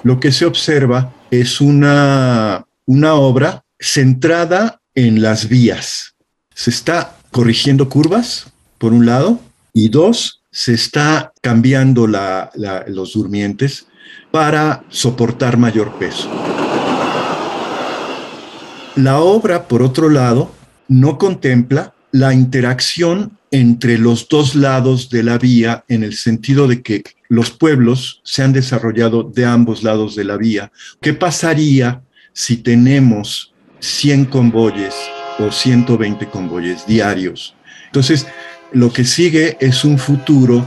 lo 0.02 0.18
que 0.18 0.32
se 0.32 0.46
observa 0.46 1.12
es 1.30 1.60
una, 1.60 2.66
una 2.86 3.14
obra 3.14 3.62
centrada 3.78 4.80
en 4.96 5.22
las 5.22 5.48
vías. 5.48 6.16
Se 6.52 6.70
está 6.70 7.14
corrigiendo 7.30 7.88
curvas, 7.88 8.46
por 8.78 8.92
un 8.92 9.06
lado, 9.06 9.38
y 9.72 9.90
dos, 9.90 10.42
se 10.50 10.74
está 10.74 11.32
cambiando 11.40 12.08
los 12.08 13.12
durmientes 13.12 13.86
para 14.32 14.82
soportar 14.88 15.56
mayor 15.56 15.92
peso. 15.98 16.28
La 18.96 19.20
obra, 19.20 19.68
por 19.68 19.82
otro 19.82 20.08
lado, 20.08 20.50
no 20.88 21.18
contempla 21.18 21.94
la 22.12 22.32
interacción 22.32 23.38
entre 23.50 23.98
los 23.98 24.28
dos 24.28 24.54
lados 24.54 25.10
de 25.10 25.22
la 25.22 25.38
vía 25.38 25.84
en 25.88 26.04
el 26.04 26.14
sentido 26.14 26.68
de 26.68 26.82
que 26.82 27.02
los 27.28 27.50
pueblos 27.50 28.20
se 28.22 28.42
han 28.42 28.52
desarrollado 28.52 29.22
de 29.22 29.44
ambos 29.44 29.82
lados 29.82 30.14
de 30.14 30.24
la 30.24 30.36
vía. 30.36 30.70
¿Qué 31.00 31.14
pasaría 31.14 32.02
si 32.32 32.56
tenemos 32.56 33.52
100 33.80 34.26
convoyes 34.26 34.94
o 35.38 35.50
120 35.50 36.26
convoyes 36.30 36.86
diarios? 36.86 37.54
Entonces, 37.86 38.26
lo 38.72 38.92
que 38.92 39.04
sigue 39.04 39.56
es 39.60 39.84
un 39.84 39.98
futuro 39.98 40.64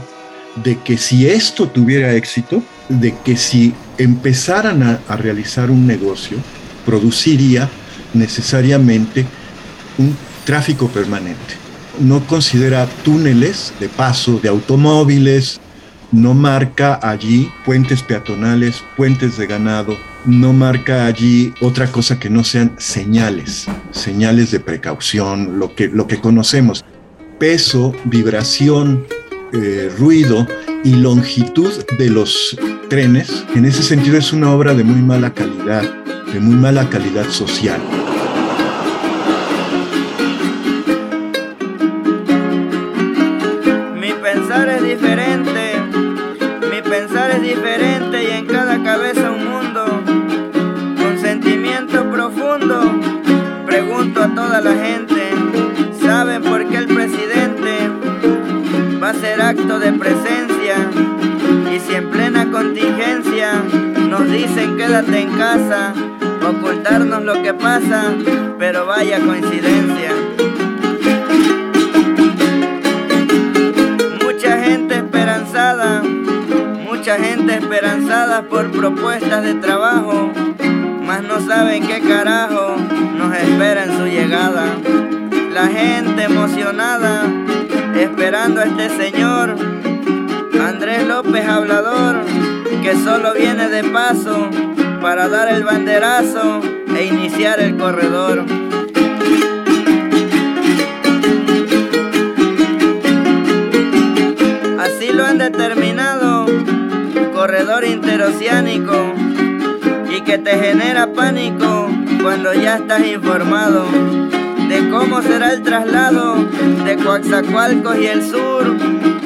de 0.62 0.78
que 0.80 0.96
si 0.96 1.26
esto 1.26 1.68
tuviera 1.68 2.14
éxito, 2.14 2.62
de 2.88 3.14
que 3.24 3.36
si 3.36 3.74
empezaran 3.98 4.82
a, 4.82 5.00
a 5.08 5.16
realizar 5.16 5.70
un 5.70 5.86
negocio, 5.86 6.38
produciría 6.84 7.68
necesariamente 8.14 9.26
un 9.98 10.16
tráfico 10.44 10.88
permanente. 10.88 11.54
No 12.00 12.24
considera 12.26 12.86
túneles 13.04 13.72
de 13.80 13.88
paso 13.88 14.38
de 14.38 14.48
automóviles, 14.48 15.60
no 16.12 16.32
marca 16.32 16.98
allí 17.02 17.50
puentes 17.66 18.02
peatonales, 18.02 18.82
puentes 18.96 19.36
de 19.36 19.46
ganado, 19.46 19.96
no 20.24 20.52
marca 20.52 21.06
allí 21.06 21.52
otra 21.60 21.88
cosa 21.88 22.18
que 22.18 22.30
no 22.30 22.44
sean 22.44 22.74
señales, 22.78 23.66
señales 23.90 24.50
de 24.50 24.60
precaución, 24.60 25.58
lo 25.58 25.74
que, 25.74 25.88
lo 25.88 26.06
que 26.06 26.20
conocemos. 26.20 26.84
Peso, 27.38 27.94
vibración, 28.04 29.06
eh, 29.52 29.90
ruido 29.98 30.46
y 30.84 30.94
longitud 30.94 31.72
de 31.98 32.10
los 32.10 32.56
trenes, 32.88 33.44
en 33.54 33.64
ese 33.64 33.82
sentido 33.82 34.16
es 34.16 34.32
una 34.32 34.52
obra 34.52 34.74
de 34.74 34.84
muy 34.84 35.02
mala 35.02 35.34
calidad, 35.34 35.82
de 36.32 36.40
muy 36.40 36.54
mala 36.54 36.88
calidad 36.88 37.28
social. 37.30 37.80
Contingencia 62.58 63.52
nos 64.08 64.28
dicen 64.28 64.76
quédate 64.76 65.20
en 65.20 65.30
casa, 65.38 65.94
ocultarnos 66.44 67.22
lo 67.22 67.40
que 67.40 67.54
pasa, 67.54 68.12
pero 68.58 68.84
vaya 68.84 69.20
coincidencia. 69.20 70.10
Mucha 74.24 74.58
gente 74.58 74.96
esperanzada, 74.96 76.02
mucha 76.84 77.16
gente 77.18 77.54
esperanzada 77.54 78.42
por 78.42 78.72
propuestas 78.72 79.44
de 79.44 79.54
trabajo, 79.54 80.32
mas 81.06 81.22
no 81.22 81.40
saben 81.40 81.86
qué 81.86 82.00
carajo 82.00 82.74
nos 83.16 83.36
espera 83.36 83.84
en 83.84 83.96
su 83.96 84.06
llegada. 84.06 84.64
La 85.52 85.68
gente 85.68 86.24
emocionada, 86.24 87.22
esperando 87.94 88.60
a 88.60 88.64
este 88.64 88.88
señor, 88.96 89.54
Andrés 90.60 91.06
López 91.06 91.46
hablador, 91.46 92.16
que 92.82 92.94
solo 92.96 93.34
viene 93.34 93.68
de 93.68 93.84
paso 93.84 94.48
para 95.00 95.28
dar 95.28 95.48
el 95.48 95.64
banderazo 95.64 96.60
e 96.96 97.04
iniciar 97.04 97.60
el 97.60 97.76
corredor. 97.76 98.44
Así 104.78 105.12
lo 105.12 105.24
han 105.24 105.38
determinado, 105.38 106.46
corredor 107.34 107.84
interoceánico, 107.84 109.14
y 110.16 110.20
que 110.22 110.38
te 110.38 110.58
genera 110.58 111.12
pánico 111.12 111.88
cuando 112.22 112.52
ya 112.54 112.76
estás 112.76 113.06
informado 113.06 113.86
de 114.68 114.88
cómo 114.90 115.22
será 115.22 115.52
el 115.52 115.62
traslado 115.62 116.36
de 116.84 116.96
Coaxacualcos 116.96 117.98
y 117.98 118.06
el 118.06 118.22
sur. 118.22 118.76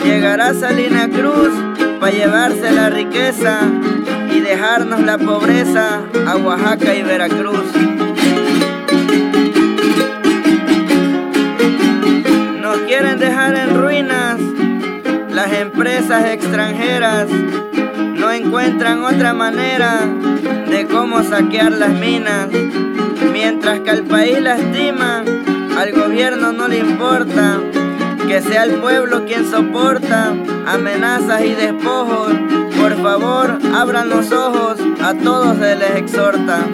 Llegará 0.05 0.49
a 0.49 0.55
Salina 0.55 1.09
Cruz 1.09 1.72
para 2.03 2.17
llevarse 2.17 2.73
la 2.73 2.91
riqueza 2.91 3.61
y 4.29 4.41
dejarnos 4.41 5.03
la 5.03 5.19
pobreza 5.19 6.01
a 6.27 6.37
Oaxaca 6.37 6.97
y 6.97 7.03
Veracruz. 7.05 7.63
Nos 12.61 12.77
quieren 12.89 13.21
dejar 13.21 13.55
en 13.55 13.81
ruinas 13.81 14.41
las 15.31 15.53
empresas 15.53 16.25
extranjeras. 16.31 17.29
No 18.19 18.33
encuentran 18.33 19.05
otra 19.05 19.33
manera 19.33 20.01
de 20.69 20.87
cómo 20.87 21.23
saquear 21.23 21.71
las 21.71 21.91
minas. 21.91 22.49
Mientras 23.33 23.79
que 23.79 23.91
al 23.91 24.03
país 24.03 24.41
lastima, 24.41 25.23
al 25.79 25.93
gobierno 25.93 26.53
no 26.53 26.67
le 26.67 26.79
importa 26.79 27.61
que 28.33 28.41
sea 28.41 28.65
el 28.65 28.81
pueblo 28.81 29.27
quien 29.27 29.45
soporta 29.51 30.35
amenazas 30.67 31.43
y 31.43 31.51
despojos. 31.51 32.33
Por 32.81 32.97
favor, 33.03 33.59
abran 33.75 34.09
los 34.09 34.33
ojos, 34.33 34.79
a 35.03 35.13
todos 35.13 35.59
se 35.59 35.77
les 35.77 35.97
exhorta. 35.97 36.67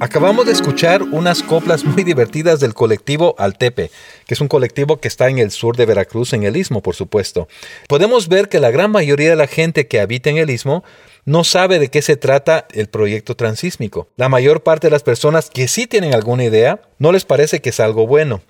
Acabamos 0.00 0.46
de 0.46 0.52
escuchar 0.52 1.02
unas 1.02 1.42
coplas 1.42 1.84
muy 1.84 2.04
divertidas 2.04 2.60
del 2.60 2.72
colectivo 2.72 3.34
Altepe, 3.36 3.90
que 4.26 4.34
es 4.34 4.40
un 4.40 4.46
colectivo 4.46 5.00
que 5.00 5.08
está 5.08 5.28
en 5.28 5.38
el 5.38 5.50
sur 5.50 5.76
de 5.76 5.86
Veracruz, 5.86 6.32
en 6.34 6.44
el 6.44 6.56
istmo, 6.56 6.82
por 6.82 6.94
supuesto. 6.94 7.48
Podemos 7.88 8.28
ver 8.28 8.48
que 8.48 8.60
la 8.60 8.70
gran 8.70 8.92
mayoría 8.92 9.30
de 9.30 9.34
la 9.34 9.48
gente 9.48 9.88
que 9.88 9.98
habita 9.98 10.30
en 10.30 10.36
el 10.36 10.50
istmo 10.50 10.84
no 11.24 11.42
sabe 11.42 11.80
de 11.80 11.88
qué 11.88 12.00
se 12.00 12.16
trata 12.16 12.68
el 12.72 12.86
proyecto 12.86 13.34
transísmico. 13.34 14.06
La 14.16 14.28
mayor 14.28 14.62
parte 14.62 14.86
de 14.86 14.92
las 14.92 15.02
personas 15.02 15.50
que 15.50 15.66
sí 15.66 15.88
tienen 15.88 16.14
alguna 16.14 16.44
idea, 16.44 16.80
no 16.98 17.10
les 17.10 17.24
parece 17.24 17.60
que 17.60 17.70
es 17.70 17.80
algo 17.80 18.06
bueno. 18.06 18.40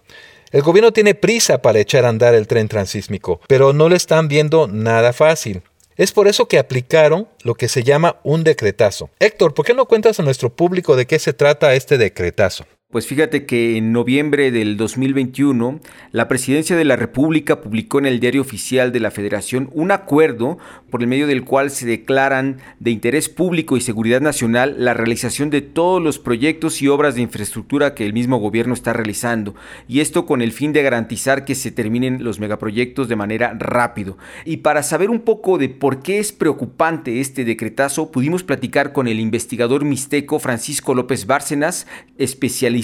El 0.51 0.61
gobierno 0.61 0.93
tiene 0.93 1.15
prisa 1.15 1.63
para 1.63 1.79
echar 1.79 2.05
a 2.05 2.11
andar 2.11 2.35
el 2.35 2.47
tren 2.47 2.69
transísmico, 2.69 3.41
pero 3.49 3.73
no 3.73 3.89
le 3.89 3.97
están 3.97 4.29
viendo 4.29 4.69
nada 4.69 5.15
fácil. 5.15 5.63
Es 5.99 6.13
por 6.13 6.29
eso 6.29 6.47
que 6.47 6.61
aplicaron 6.61 7.27
lo 7.43 7.57
que 7.57 7.67
se 7.67 7.83
llama 7.83 8.21
un 8.23 8.45
decretazo. 8.45 9.11
Héctor, 9.19 9.53
¿por 9.53 9.67
qué 9.67 9.75
no 9.75 9.87
cuentas 9.87 10.21
a 10.21 10.23
nuestro 10.23 10.49
público 10.49 10.95
de 10.95 11.09
qué 11.09 11.19
se 11.19 11.33
trata 11.33 11.75
este 11.75 11.99
decretazo? 11.99 12.65
Pues 12.91 13.07
fíjate 13.07 13.45
que 13.45 13.77
en 13.77 13.93
noviembre 13.93 14.51
del 14.51 14.79
2021, 14.79 15.79
la 16.11 16.27
Presidencia 16.27 16.75
de 16.75 16.87
la 16.87 16.97
República 16.97 17.61
publicó 17.61 17.99
en 17.99 18.07
el 18.07 18.19
Diario 18.19 18.41
Oficial 18.41 18.93
de 18.93 19.01
la 19.01 19.11
Federación 19.11 19.69
un 19.75 19.91
acuerdo 19.91 20.57
por 20.89 21.03
el 21.03 21.07
medio 21.07 21.27
del 21.27 21.45
cual 21.45 21.71
se 21.71 21.85
declaran 21.87 22.63
de 22.81 22.91
interés 22.91 23.29
público 23.29 23.77
y 23.77 23.83
seguridad 23.83 24.23
nacional 24.23 24.77
la 24.79 24.95
realización 24.95 25.51
de 25.51 25.61
todos 25.61 26.03
los 26.03 26.19
proyectos 26.19 26.81
y 26.81 26.89
obras 26.89 27.15
de 27.15 27.21
infraestructura 27.21 27.95
que 27.95 28.07
el 28.07 28.15
mismo 28.15 28.39
gobierno 28.39 28.73
está 28.73 28.95
realizando, 28.95 29.55
y 29.87 30.01
esto 30.01 30.25
con 30.25 30.41
el 30.41 30.53
fin 30.53 30.73
de 30.73 30.83
garantizar 30.83 31.45
que 31.45 31.57
se 31.57 31.71
terminen 31.71 32.25
los 32.25 32.41
megaproyectos 32.41 33.07
de 33.07 33.17
manera 33.17 33.55
rápido. 33.59 34.17
Y 34.47 34.59
para 34.59 34.83
saber 34.83 35.11
un 35.11 35.21
poco 35.21 35.59
de 35.59 35.69
por 35.69 36.01
qué 36.01 36.21
es 36.21 36.33
preocupante 36.33 37.21
este 37.21 37.45
decretazo, 37.45 38.11
pudimos 38.11 38.45
platicar 38.45 38.95
con 38.95 39.09
el 39.09 39.21
investigador 39.21 39.85
mixteco 39.85 40.39
Francisco 40.39 40.95
López 40.95 41.27
Bárcenas, 41.27 41.87
especialista 42.17 42.78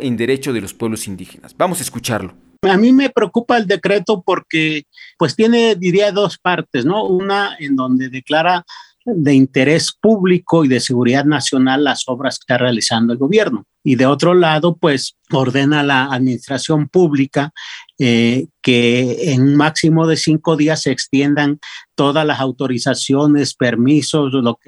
en 0.00 0.16
derecho 0.16 0.52
de 0.52 0.60
los 0.60 0.74
pueblos 0.74 1.06
indígenas. 1.06 1.54
Vamos 1.56 1.78
a 1.80 1.82
escucharlo. 1.82 2.34
A 2.62 2.76
mí 2.76 2.92
me 2.92 3.10
preocupa 3.10 3.56
el 3.56 3.66
decreto 3.66 4.22
porque 4.24 4.84
pues 5.18 5.36
tiene, 5.36 5.76
diría, 5.76 6.10
dos 6.12 6.38
partes, 6.38 6.84
¿no? 6.84 7.04
Una 7.04 7.56
en 7.58 7.76
donde 7.76 8.08
declara 8.08 8.64
de 9.04 9.34
interés 9.34 9.92
público 9.92 10.64
y 10.64 10.68
de 10.68 10.80
seguridad 10.80 11.24
nacional 11.24 11.84
las 11.84 12.08
obras 12.08 12.38
que 12.38 12.42
está 12.42 12.58
realizando 12.58 13.12
el 13.12 13.18
gobierno. 13.18 13.64
Y 13.84 13.94
de 13.94 14.06
otro 14.06 14.34
lado, 14.34 14.76
pues 14.76 15.16
ordena 15.30 15.80
a 15.80 15.84
la 15.84 16.04
administración 16.06 16.88
pública 16.88 17.52
eh, 17.98 18.46
que 18.60 19.32
en 19.32 19.42
un 19.42 19.56
máximo 19.56 20.06
de 20.06 20.16
cinco 20.16 20.56
días 20.56 20.82
se 20.82 20.90
extiendan 20.90 21.60
todas 21.94 22.26
las 22.26 22.40
autorizaciones, 22.40 23.54
permisos, 23.54 24.32
lo 24.32 24.58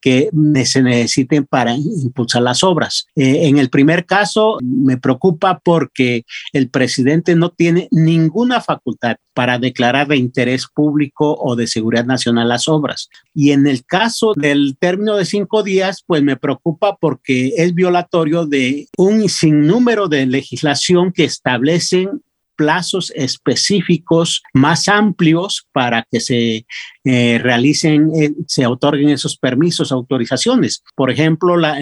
que, 0.00 0.30
se 0.64 0.82
necesiten 0.82 1.44
para 1.44 1.74
impulsar 1.74 2.40
las 2.40 2.64
obras. 2.64 3.06
Eh, 3.14 3.48
en 3.48 3.58
el 3.58 3.68
primer 3.68 4.06
caso, 4.06 4.58
me 4.62 4.96
preocupa 4.96 5.60
porque 5.62 6.24
el 6.52 6.70
presidente 6.70 7.34
no 7.34 7.50
tiene 7.50 7.88
ninguna 7.90 8.62
facultad 8.62 9.16
para 9.34 9.58
declarar 9.58 10.08
de 10.08 10.16
interés 10.16 10.66
público 10.66 11.36
o 11.38 11.56
de 11.56 11.66
seguridad 11.66 12.06
nacional 12.06 12.48
las 12.48 12.68
obras. 12.68 13.08
Y 13.34 13.50
en 13.50 13.66
el 13.66 13.84
caso 13.84 14.32
del 14.34 14.76
término 14.78 15.16
de 15.16 15.26
cinco 15.26 15.62
días, 15.62 16.02
pues 16.06 16.22
me 16.22 16.36
preocupa 16.36 16.96
porque 16.98 17.52
es 17.56 17.74
violatorio 17.74 18.46
de 18.46 18.88
un 18.96 19.28
sinnúmero 19.28 20.08
de 20.08 20.26
legislación 20.26 21.12
que 21.12 21.24
establecen 21.24 22.22
plazos 22.58 23.12
específicos 23.14 24.42
más 24.52 24.88
amplios 24.88 25.68
para 25.72 26.04
que 26.10 26.18
se 26.18 26.66
eh, 27.04 27.38
realicen, 27.40 28.10
eh, 28.16 28.32
se 28.48 28.66
otorguen 28.66 29.10
esos 29.10 29.38
permisos, 29.38 29.92
autorizaciones. 29.92 30.82
Por 30.96 31.12
ejemplo, 31.12 31.56
la, 31.56 31.78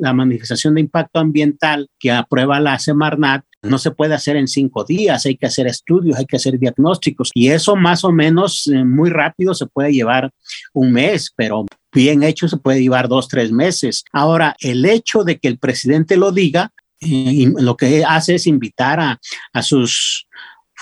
la 0.00 0.12
manifestación 0.14 0.74
de 0.74 0.80
impacto 0.80 1.20
ambiental 1.20 1.88
que 1.98 2.10
aprueba 2.10 2.58
la 2.58 2.78
Semarnat 2.78 3.44
no 3.62 3.78
se 3.78 3.90
puede 3.90 4.14
hacer 4.14 4.36
en 4.36 4.48
cinco 4.48 4.84
días, 4.84 5.26
hay 5.26 5.36
que 5.36 5.46
hacer 5.46 5.66
estudios, 5.66 6.16
hay 6.16 6.26
que 6.26 6.36
hacer 6.36 6.58
diagnósticos 6.58 7.30
y 7.34 7.48
eso 7.48 7.76
más 7.76 8.04
o 8.04 8.12
menos 8.12 8.66
eh, 8.66 8.84
muy 8.84 9.10
rápido 9.10 9.54
se 9.54 9.66
puede 9.66 9.92
llevar 9.92 10.30
un 10.72 10.92
mes, 10.92 11.32
pero 11.36 11.66
bien 11.92 12.22
hecho 12.22 12.48
se 12.48 12.56
puede 12.56 12.82
llevar 12.82 13.08
dos, 13.08 13.28
tres 13.28 13.52
meses. 13.52 14.04
Ahora, 14.12 14.56
el 14.60 14.84
hecho 14.84 15.24
de 15.24 15.38
que 15.38 15.48
el 15.48 15.58
presidente 15.58 16.16
lo 16.16 16.32
diga 16.32 16.72
lo 17.04 17.76
que 17.76 18.04
hace 18.04 18.36
es 18.36 18.46
invitar 18.46 19.00
a, 19.00 19.20
a 19.52 19.62
sus 19.62 20.26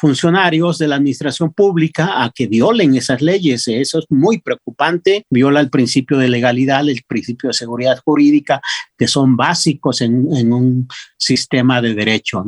funcionarios 0.02 0.78
de 0.78 0.88
la 0.88 0.96
administración 0.96 1.52
pública 1.52 2.24
a 2.24 2.32
que 2.34 2.48
violen 2.48 2.96
esas 2.96 3.22
leyes. 3.22 3.68
Eso 3.68 4.00
es 4.00 4.06
muy 4.08 4.40
preocupante. 4.40 5.24
Viola 5.30 5.60
el 5.60 5.70
principio 5.70 6.18
de 6.18 6.28
legalidad, 6.28 6.88
el 6.88 7.04
principio 7.06 7.50
de 7.50 7.54
seguridad 7.54 8.02
jurídica, 8.04 8.60
que 8.98 9.06
son 9.06 9.36
básicos 9.36 10.00
en, 10.00 10.52
un 10.52 10.88
sistema 11.16 11.80
de 11.80 11.94
derecho. 11.94 12.44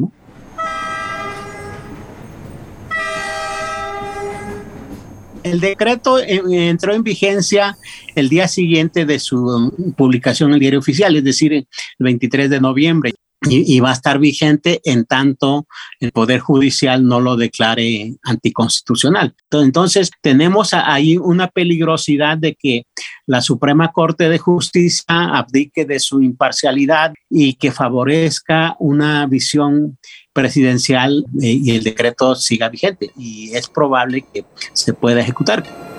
El 5.44 5.60
decreto 5.60 6.18
entró 6.18 6.92
en 6.92 7.04
vigencia 7.04 7.76
el 8.16 8.28
día 8.28 8.48
siguiente 8.48 9.04
de 9.04 9.20
su 9.20 9.94
publicación 9.96 10.50
en 10.50 10.54
el 10.54 10.60
diario 10.60 10.80
oficial, 10.80 11.14
es 11.14 11.22
decir, 11.22 11.52
el 11.52 11.66
23 12.00 12.50
de 12.50 12.60
noviembre 12.60 13.14
y, 13.48 13.80
va 13.80 13.90
a 13.90 13.94
estar 13.94 14.18
vigente 14.18 14.80
en 14.84 15.04
tanto 15.04 15.66
el 16.00 16.12
Poder 16.12 16.40
Judicial 16.40 17.06
no 17.06 17.20
lo 17.20 17.36
declare 17.36 18.14
anticonstitucional. 18.22 19.34
Entonces, 19.50 20.10
tenemos 20.20 20.74
ahí 20.74 21.16
una 21.16 21.48
peligrosidad 21.48 22.38
de 22.38 22.54
que 22.54 22.86
la 23.26 23.40
Suprema 23.40 23.92
Corte 23.92 24.28
de 24.28 24.38
Justicia 24.38 25.04
abdique 25.08 25.84
de 25.84 26.00
su 26.00 26.22
imparcialidad 26.22 27.12
y 27.30 27.54
que 27.54 27.72
favorezca 27.72 28.76
una 28.78 29.26
visión 29.26 29.98
presidencial 30.32 31.24
eh, 31.40 31.52
y 31.62 31.70
el 31.70 31.84
decreto 31.84 32.34
siga 32.34 32.68
vigente. 32.68 33.10
Y 33.16 33.54
es 33.54 33.68
probable 33.68 34.24
que 34.32 34.44
se 34.72 34.92
pueda 34.92 35.20
ejecutar. 35.20 35.93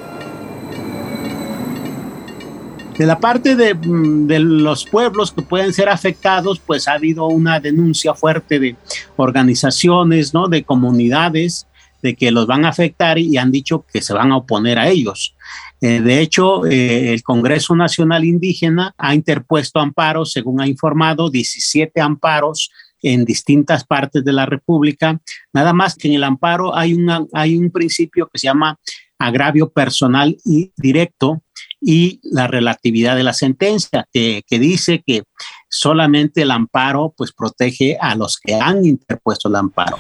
De 2.98 3.06
la 3.06 3.20
parte 3.20 3.56
mm, 3.56 4.28
de, 4.28 4.40
los 4.40 4.86
pueblos 4.86 5.32
que 5.32 5.42
pueden 5.42 5.74
ser 5.74 5.90
afectados, 5.90 6.60
pues 6.60 6.88
ha 6.88 6.94
habido 6.94 7.28
una 7.28 7.60
denuncia 7.60 8.14
fuerte 8.14 8.60
de 8.60 8.76
organizaciones, 9.18 10.34
¿no? 10.34 10.48
De 10.48 10.64
comunidades, 10.64 11.68
de 12.02 12.16
que 12.16 12.32
los 12.32 12.48
van 12.48 12.66
a 12.66 12.70
afectar 12.70 13.18
y 13.18 13.36
han 13.38 13.52
dicho 13.52 13.86
que 13.92 14.02
se 14.02 14.14
van 14.14 14.32
a 14.32 14.38
oponer 14.38 14.80
a 14.80 14.88
ellos. 14.88 15.36
Eh, 15.82 16.00
de 16.00 16.22
hecho, 16.22 16.66
eh, 16.66 17.14
el 17.14 17.22
Congreso 17.24 17.76
Nacional 17.76 18.24
Indígena 18.24 18.94
ha 18.98 19.14
interpuesto 19.14 19.80
amparos, 19.80 20.32
según 20.32 20.62
ha 20.62 20.68
informado, 20.68 21.30
17 21.30 22.00
amparos 22.00 22.72
en 23.02 23.26
distintas 23.26 23.84
partes 23.84 24.24
de 24.24 24.34
la 24.34 24.46
República. 24.46 25.20
Nada 25.52 25.74
más 25.74 25.96
que 25.96 26.08
en 26.08 26.14
el 26.14 26.24
amparo 26.24 26.76
hay, 26.76 26.94
una, 26.94 27.26
hay 27.34 27.58
un 27.58 27.72
principio 27.72 28.30
que 28.32 28.40
se 28.40 28.48
llama 28.48 28.80
agravio 29.20 29.70
personal 29.70 30.38
y 30.46 30.72
directo, 30.78 31.42
y 31.88 32.20
la 32.24 32.48
relatividad 32.48 33.16
de 33.16 33.22
la 33.22 33.34
sentencia, 33.34 34.08
que, 34.12 34.44
dice 34.50 35.04
que 35.06 35.22
solamente 35.70 36.42
el 36.42 36.50
amparo 36.50 37.14
pues 37.16 37.32
protege 37.32 37.96
a 38.02 38.16
los 38.16 38.38
que 38.38 38.56
han 38.56 38.84
interpuesto 38.84 39.50
el 39.50 39.56
amparo. 39.56 39.98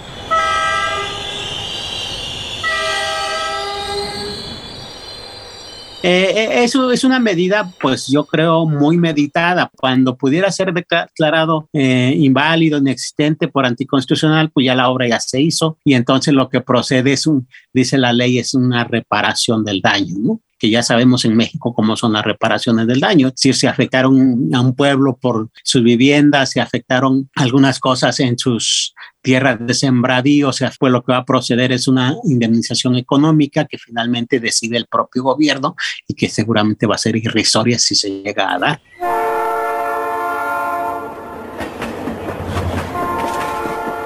Eh, 6.01 6.33
eh, 6.35 6.63
eso 6.63 6.91
es 6.91 7.03
una 7.03 7.19
medida, 7.19 7.71
pues 7.81 8.07
yo 8.07 8.25
creo, 8.25 8.65
muy 8.65 8.97
meditada. 8.97 9.71
Cuando 9.75 10.15
pudiera 10.15 10.51
ser 10.51 10.71
declarado 10.71 11.67
eh, 11.73 12.13
inválido, 12.17 12.77
inexistente 12.79 13.47
por 13.47 13.65
anticonstitucional, 13.65 14.51
pues 14.51 14.67
ya 14.67 14.75
la 14.75 14.89
obra 14.89 15.07
ya 15.07 15.19
se 15.19 15.41
hizo 15.41 15.77
y 15.83 15.95
entonces 15.95 16.33
lo 16.33 16.49
que 16.49 16.61
procede 16.61 17.13
es 17.13 17.25
un, 17.25 17.47
dice 17.75 17.97
la 17.97 18.13
ley, 18.13 18.39
es 18.39 18.53
una 18.53 18.83
reparación 18.85 19.63
del 19.63 19.81
daño, 19.81 20.15
¿no? 20.17 20.41
que 20.57 20.69
ya 20.69 20.83
sabemos 20.83 21.25
en 21.25 21.35
México 21.35 21.73
cómo 21.73 21.97
son 21.97 22.13
las 22.13 22.23
reparaciones 22.23 22.87
del 22.87 22.99
daño. 22.99 23.31
Decir, 23.31 23.55
se 23.55 23.67
afectaron 23.67 24.49
a 24.53 24.61
un 24.61 24.75
pueblo 24.75 25.17
por 25.17 25.49
sus 25.63 25.83
viviendas, 25.83 26.51
se 26.51 26.61
afectaron 26.61 27.29
algunas 27.35 27.79
cosas 27.79 28.19
en 28.19 28.37
sus 28.37 28.93
tierras 29.21 29.57
de 29.59 29.73
sembradío, 29.73 30.49
o 30.49 30.53
sea, 30.53 30.71
pues 30.79 30.91
lo 30.91 31.03
que 31.03 31.11
va 31.11 31.19
a 31.19 31.25
proceder 31.25 31.71
es 31.71 31.87
una 31.87 32.15
indemnización 32.23 32.95
económica 32.95 33.65
que 33.65 33.77
finalmente 33.77 34.39
decide 34.39 34.77
el 34.77 34.87
propio 34.87 35.23
gobierno 35.23 35.75
y 36.07 36.13
que 36.13 36.29
seguramente 36.29 36.85
va 36.85 36.95
a 36.95 36.99
ser 36.99 37.15
irrisoria 37.17 37.77
si 37.79 37.95
se 37.95 38.23
llega 38.23 38.53
a 38.53 38.59
dar. 38.59 39.24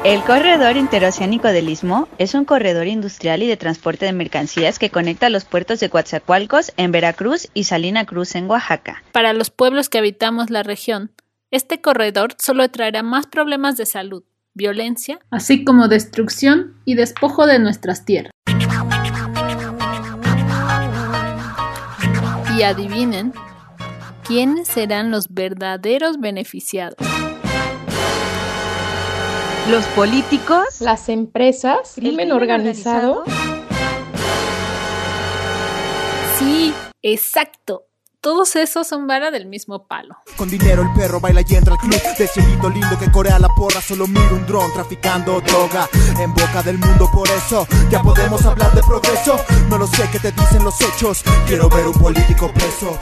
El 0.09 0.23
corredor 0.23 0.75
interoceánico 0.75 1.49
del 1.49 1.69
Istmo 1.69 2.07
es 2.17 2.33
un 2.33 2.43
corredor 2.43 2.87
industrial 2.87 3.43
y 3.43 3.47
de 3.47 3.57
transporte 3.57 4.07
de 4.07 4.11
mercancías 4.11 4.79
que 4.79 4.89
conecta 4.89 5.29
los 5.29 5.45
puertos 5.45 5.79
de 5.79 5.91
Coatzacoalcos 5.91 6.73
en 6.77 6.91
Veracruz 6.91 7.47
y 7.53 7.65
Salina 7.65 8.07
Cruz 8.07 8.33
en 8.33 8.49
Oaxaca. 8.49 9.03
Para 9.11 9.33
los 9.33 9.51
pueblos 9.51 9.87
que 9.87 9.99
habitamos 9.99 10.49
la 10.49 10.63
región, 10.63 11.11
este 11.51 11.79
corredor 11.79 12.33
solo 12.39 12.67
traerá 12.71 13.03
más 13.03 13.27
problemas 13.27 13.77
de 13.77 13.85
salud, 13.85 14.23
violencia, 14.55 15.19
así 15.29 15.63
como 15.63 15.87
destrucción 15.87 16.73
y 16.85 16.95
despojo 16.95 17.45
de 17.45 17.59
nuestras 17.59 18.03
tierras. 18.03 18.31
Y 22.57 22.63
adivinen, 22.63 23.31
¿quiénes 24.23 24.69
serán 24.69 25.11
los 25.11 25.27
verdaderos 25.29 26.19
beneficiados? 26.19 26.97
Los 29.69 29.85
políticos, 29.87 30.81
las 30.81 31.09
empresas, 31.09 31.93
crimen, 31.95 32.31
organizado. 32.31 33.23
Sí, 36.39 36.73
exacto. 37.03 37.85
Todos 38.19 38.55
esos 38.55 38.87
son 38.87 39.05
vara 39.05 39.29
del 39.31 39.45
mismo 39.45 39.87
palo. 39.87 40.17
Con 40.35 40.49
dinero 40.49 40.81
el 40.81 40.91
perro 40.99 41.19
baila 41.19 41.41
y 41.47 41.55
entra 41.55 41.75
al 41.75 41.79
club. 41.79 42.01
De 42.17 42.27
cielito 42.27 42.69
lindo 42.69 42.97
que 42.99 43.09
corea 43.11 43.39
la 43.39 43.47
porra 43.55 43.79
Solo 43.79 44.07
miro 44.07 44.35
un 44.35 44.45
dron 44.45 44.73
traficando 44.73 45.39
droga. 45.39 45.87
En 46.19 46.33
boca 46.33 46.61
del 46.63 46.77
mundo 46.77 47.09
por 47.13 47.29
eso 47.29 47.65
Ya 47.89 48.01
podemos 48.01 48.43
hablar 48.45 48.73
de 48.73 48.81
progreso. 48.81 49.39
No 49.69 49.77
lo 49.77 49.87
sé 49.87 50.03
qué 50.11 50.19
te 50.19 50.33
dicen 50.33 50.65
los 50.65 50.75
hechos 50.81 51.23
Quiero 51.47 51.69
ver 51.69 51.87
un 51.87 51.93
político 51.93 52.51
preso. 52.51 52.97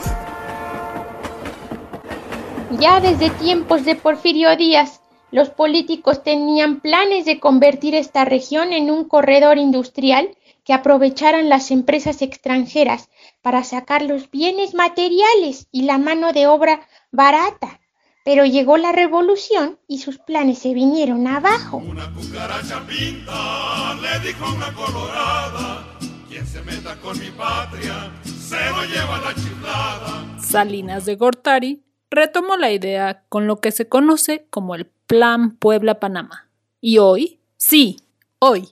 Ya 2.78 3.00
desde 3.00 3.30
tiempos 3.30 3.84
de 3.84 3.96
Porfirio 3.96 4.54
Díaz 4.56 5.00
Los 5.30 5.50
políticos 5.50 6.22
tenían 6.22 6.80
planes 6.80 7.26
de 7.26 7.38
convertir 7.38 7.94
esta 7.94 8.24
región 8.24 8.72
en 8.72 8.90
un 8.90 9.04
corredor 9.04 9.58
industrial 9.58 10.36
que 10.64 10.72
aprovecharan 10.72 11.48
las 11.48 11.70
empresas 11.70 12.22
extranjeras 12.22 13.10
para 13.42 13.62
sacar 13.62 14.02
los 14.02 14.30
bienes 14.30 14.74
materiales 14.74 15.66
y 15.70 15.82
la 15.82 15.98
mano 15.98 16.32
de 16.32 16.46
obra 16.46 16.80
barata. 17.10 17.80
Pero 18.24 18.44
llegó 18.44 18.76
la 18.76 18.92
revolución 18.92 19.78
y 19.86 19.98
sus 19.98 20.18
planes 20.18 20.58
se 20.58 20.74
vinieron 20.74 21.26
abajo. 21.26 21.78
Una 21.78 22.12
cucaracha 22.12 22.86
pinta 22.86 23.94
le 23.94 24.28
dijo 24.28 24.44
una 24.54 24.72
colorada, 24.74 25.98
quien 26.28 26.46
se 26.46 26.62
meta 26.62 26.96
con 27.00 27.18
mi 27.18 27.30
patria 27.30 28.10
se 28.24 28.56
lo 28.70 28.84
lleva 28.84 29.20
la 29.20 29.34
chiflada. 29.34 30.38
Salinas 30.40 31.04
de 31.04 31.16
Gortari 31.16 31.82
retomó 32.10 32.56
la 32.56 32.70
idea 32.70 33.22
con 33.28 33.46
lo 33.46 33.60
que 33.60 33.72
se 33.72 33.88
conoce 33.88 34.46
como 34.50 34.74
el 34.74 34.86
Plan 35.06 35.52
Puebla-Panamá. 35.52 36.48
Y 36.80 36.98
hoy, 36.98 37.38
sí, 37.56 37.96
hoy, 38.38 38.68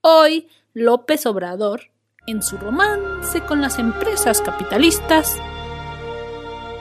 hoy 0.00 0.48
López 0.72 1.26
Obrador, 1.26 1.90
en 2.26 2.42
su 2.42 2.56
romance 2.56 3.40
con 3.42 3.60
las 3.60 3.78
empresas 3.78 4.40
capitalistas, 4.40 5.36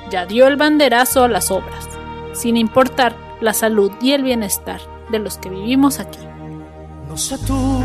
ya 0.09 0.25
dio 0.25 0.47
el 0.47 0.55
banderazo 0.55 1.23
a 1.23 1.27
las 1.27 1.51
obras, 1.51 1.87
sin 2.33 2.57
importar 2.57 3.15
la 3.41 3.53
salud 3.53 3.91
y 4.01 4.11
el 4.11 4.23
bienestar 4.23 4.81
de 5.09 5.19
los 5.19 5.37
que 5.37 5.49
vivimos 5.49 5.99
aquí. 5.99 6.19
No 7.07 7.17
sé 7.17 7.37
tú, 7.39 7.81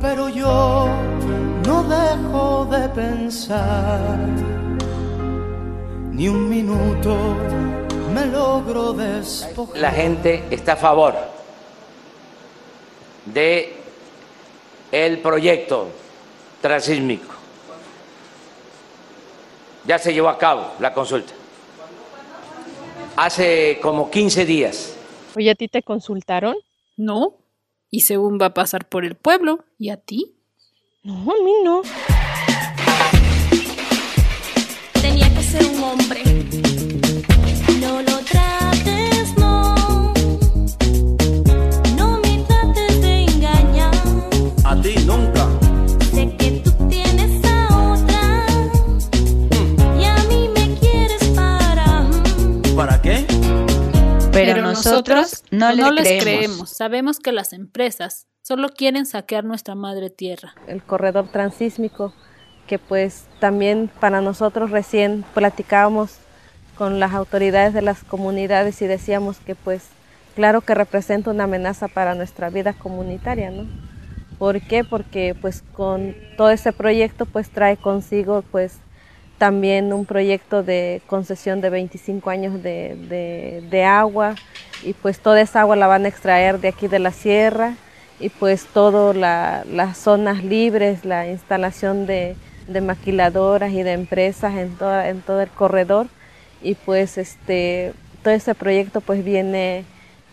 pero 0.00 0.28
yo 0.28 0.88
no 1.66 1.82
dejo 1.84 2.66
de 2.66 2.88
pensar, 2.90 4.18
ni 6.16 6.28
un 6.28 6.48
minuto 6.48 7.14
me 8.14 8.24
logro 8.24 8.94
despojar. 8.94 9.76
La 9.76 9.90
gente 9.90 10.44
está 10.50 10.72
a 10.72 10.76
favor 10.76 11.14
de 13.26 13.76
el 14.90 15.18
proyecto 15.18 15.88
transísmico. 16.62 17.34
Ya 19.84 19.98
se 19.98 20.14
llevó 20.14 20.30
a 20.30 20.38
cabo 20.38 20.72
la 20.80 20.94
consulta. 20.94 21.34
Hace 23.16 23.78
como 23.82 24.10
15 24.10 24.46
días. 24.46 24.96
Oye, 25.36 25.50
¿a 25.50 25.54
ti 25.54 25.68
te 25.68 25.82
consultaron? 25.82 26.56
No. 26.96 27.34
Y 27.90 28.00
según 28.00 28.38
va 28.40 28.46
a 28.46 28.54
pasar 28.54 28.88
por 28.88 29.04
el 29.04 29.16
pueblo. 29.16 29.64
¿Y 29.78 29.90
a 29.90 29.98
ti? 29.98 30.34
No, 31.02 31.14
a 31.14 31.44
mí 31.44 31.52
no. 31.62 31.82
Tenía 35.56 35.64
que 35.64 35.64
ser 35.64 35.66
un 35.66 35.82
hombre. 35.82 36.22
No 37.80 38.02
lo 38.02 38.18
trates, 38.20 39.36
no. 39.38 40.12
No 41.96 42.20
me 42.20 42.44
trates 42.46 43.00
de 43.00 43.24
engañar. 43.24 43.94
A 44.64 44.80
ti 44.80 44.94
nunca. 45.04 45.46
Sé 46.12 46.34
que 46.38 46.62
tú 46.64 46.70
tienes 46.88 47.44
a 47.44 47.92
otra. 47.92 48.46
Y 49.98 50.04
a 50.04 50.16
mí 50.28 50.48
me 50.54 50.78
quieres 50.78 51.24
para. 51.34 52.06
¿Para 52.76 53.00
qué? 53.00 53.26
Pero, 54.32 54.60
nosotros 54.62 55.42
no, 55.50 55.72
les, 55.72 55.78
les 55.78 56.22
creemos. 56.22 56.22
creemos. 56.22 56.70
Sabemos 56.70 57.18
que 57.20 57.32
las 57.32 57.52
empresas 57.52 58.26
solo 58.42 58.68
quieren 58.68 59.06
saquear 59.06 59.44
nuestra 59.44 59.74
madre 59.74 60.10
tierra. 60.10 60.54
El 60.66 60.82
corredor 60.82 61.28
transísmico, 61.32 62.12
que 62.66 62.78
pues 62.78 63.24
también 63.40 63.90
para 64.00 64.20
nosotros 64.20 64.70
recién 64.70 65.24
platicábamos 65.34 66.18
con 66.76 67.00
las 67.00 67.14
autoridades 67.14 67.72
de 67.72 67.82
las 67.82 68.04
comunidades 68.04 68.80
y 68.82 68.86
decíamos 68.86 69.38
que 69.38 69.54
pues 69.54 69.84
claro 70.34 70.60
que 70.60 70.74
representa 70.74 71.30
una 71.30 71.44
amenaza 71.44 71.88
para 71.88 72.14
nuestra 72.14 72.50
vida 72.50 72.74
comunitaria, 72.74 73.50
¿no? 73.50 73.66
¿Por 74.38 74.60
qué? 74.60 74.84
Porque 74.84 75.34
pues 75.40 75.62
con 75.72 76.14
todo 76.36 76.50
ese 76.50 76.72
proyecto 76.72 77.24
pues 77.24 77.48
trae 77.48 77.78
consigo 77.78 78.44
pues 78.52 78.78
también 79.38 79.92
un 79.92 80.04
proyecto 80.04 80.62
de 80.62 81.02
concesión 81.06 81.60
de 81.60 81.70
25 81.70 82.30
años 82.30 82.62
de, 82.62 83.62
de, 83.70 83.84
agua 83.84 84.34
y 84.82 84.94
pues 84.94 85.20
toda 85.20 85.40
esa 85.40 85.60
agua 85.60 85.76
la 85.76 85.86
van 85.86 86.04
a 86.04 86.08
extraer 86.08 86.58
de 86.60 86.68
aquí 86.68 86.88
de 86.88 86.98
la 86.98 87.12
sierra 87.12 87.74
y 88.18 88.30
pues 88.30 88.66
todas 88.66 89.14
la, 89.14 89.64
las 89.70 89.98
zonas 89.98 90.42
libres, 90.42 91.04
la 91.04 91.28
instalación 91.28 92.06
de, 92.06 92.34
de, 92.66 92.80
maquiladoras 92.80 93.72
y 93.72 93.82
de 93.82 93.92
empresas 93.92 94.54
en, 94.54 94.76
toda, 94.76 95.08
en 95.08 95.20
todo 95.22 95.40
el 95.40 95.50
corredor 95.50 96.06
y 96.62 96.74
pues 96.74 97.18
este 97.18 97.92
todo 98.22 98.34
ese 98.34 98.54
proyecto 98.54 99.00
pues 99.00 99.24
viene 99.24 99.84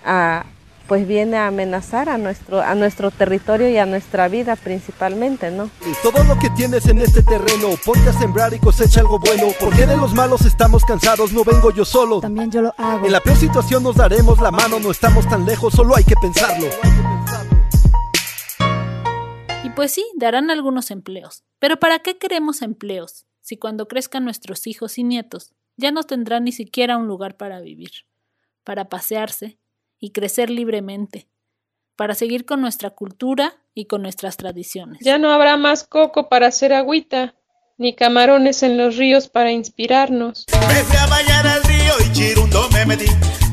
a 0.03 0.45
pues 0.87 1.07
viene 1.07 1.37
a 1.37 1.47
amenazar 1.47 2.09
a 2.09 2.17
nuestro, 2.17 2.61
a 2.61 2.75
nuestro 2.75 3.09
territorio 3.09 3.69
y 3.69 3.77
a 3.77 3.85
nuestra 3.85 4.27
vida 4.27 4.55
principalmente, 4.55 5.49
¿no? 5.49 5.69
Y 5.85 5.93
todo 6.03 6.23
lo 6.25 6.37
que 6.37 6.49
tienes 6.51 6.87
en 6.87 6.99
este 6.99 7.23
terreno, 7.23 7.69
ponte 7.85 8.09
a 8.09 8.13
sembrar 8.13 8.53
y 8.53 8.59
cosecha 8.59 8.99
algo 8.99 9.17
bueno, 9.19 9.47
porque 9.59 9.85
de 9.85 9.95
los 9.95 10.13
malos 10.13 10.45
estamos 10.45 10.83
cansados, 10.83 11.31
no 11.31 11.43
vengo 11.43 11.71
yo 11.71 11.85
solo. 11.85 12.19
También 12.19 12.51
yo 12.51 12.61
lo 12.61 12.73
hago. 12.77 13.05
En 13.05 13.11
la 13.11 13.21
peor 13.21 13.37
situación 13.37 13.83
nos 13.83 13.95
daremos 13.95 14.39
la 14.41 14.51
mano, 14.51 14.79
no 14.79 14.91
estamos 14.91 15.27
tan 15.27 15.45
lejos, 15.45 15.73
solo 15.73 15.95
hay 15.95 16.03
que 16.03 16.15
pensarlo. 16.15 16.67
Pues 19.75 19.91
sí, 19.91 20.05
darán 20.15 20.51
algunos 20.51 20.91
empleos. 20.91 21.43
Pero 21.57 21.77
¿para 21.77 21.99
qué 21.99 22.17
queremos 22.17 22.61
empleos? 22.61 23.25
Si 23.41 23.57
cuando 23.57 23.87
crezcan 23.87 24.23
nuestros 24.23 24.67
hijos 24.67 24.99
y 24.99 25.03
nietos, 25.03 25.53
ya 25.77 25.91
no 25.91 26.03
tendrán 26.03 26.43
ni 26.43 26.51
siquiera 26.51 26.97
un 26.97 27.07
lugar 27.07 27.37
para 27.37 27.59
vivir, 27.59 27.91
para 28.63 28.87
pasearse, 28.87 29.57
y 29.99 30.11
crecer 30.11 30.49
libremente, 30.49 31.29
para 31.95 32.13
seguir 32.13 32.45
con 32.45 32.59
nuestra 32.59 32.89
cultura 32.89 33.55
y 33.73 33.85
con 33.85 34.01
nuestras 34.01 34.35
tradiciones. 34.35 34.99
Ya 35.01 35.17
no 35.17 35.31
habrá 35.31 35.55
más 35.55 35.87
coco 35.87 36.27
para 36.27 36.47
hacer 36.47 36.73
agüita, 36.73 37.35
ni 37.77 37.95
camarones 37.95 38.63
en 38.63 38.77
los 38.77 38.97
ríos 38.97 39.27
para 39.27 39.51
inspirarnos. 39.51 40.45
Me 40.67 40.83
fui 40.83 40.97
a 40.97 41.07
bañar 41.07 41.47
al 41.47 41.63
río 41.63 41.93
y 42.05 42.11
chirundo 42.11 42.69
me 42.71 42.85
metí. 42.85 43.05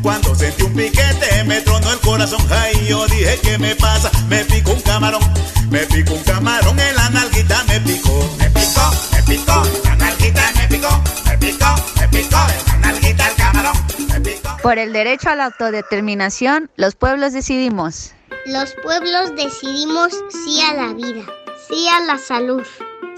Cuando 0.03 0.35
sentí 0.35 0.63
un 0.63 0.75
piquete 0.75 1.45
me 1.47 1.61
tronó 1.61 1.93
el 1.93 1.99
corazón. 2.01 2.41
Ay, 2.51 2.75
yo 2.89 3.07
dije, 3.07 3.39
¿qué 3.43 3.59
me 3.59 3.75
pasa? 3.77 4.11
Me 4.29 4.45
picó 4.45 4.73
un 4.73 4.81
camarón. 4.83 5.23
Me 5.71 5.81
picó 5.81 6.15
un 6.15 6.23
camarón 6.25 6.79
en 6.79 6.97
la 6.97 7.11
nalguita, 7.11 7.65
me 7.65 7.81
picó. 7.81 8.31
Me 8.39 8.51
picó, 8.51 8.91
me 9.13 9.23
picó, 9.23 9.63
la 9.85 9.97
nalguita 9.97 10.53
me 10.57 10.69
picó. 10.69 11.03
Me 11.27 11.39
picó, 11.39 11.67
me 12.01 12.09
picó, 12.09 12.37
la 12.67 12.77
nalguita 12.79 13.29
el 13.29 13.37
camarón. 13.37 13.77
Me 14.09 14.21
picó. 14.21 14.57
Por 14.63 14.79
el 14.79 14.93
derecho 14.93 15.31
a 15.31 15.37
la 15.37 15.47
autodeterminación, 15.47 16.71
los 16.77 16.95
pueblos 16.95 17.33
decidimos. 17.33 18.13
Los 18.47 18.75
pueblos 18.83 19.35
decidimos 19.37 20.13
sí 20.31 20.61
a 20.63 20.75
la 20.75 20.93
vida, 20.95 21.25
sí 21.69 21.87
a 21.89 22.01
la 22.01 22.17
salud, 22.19 22.63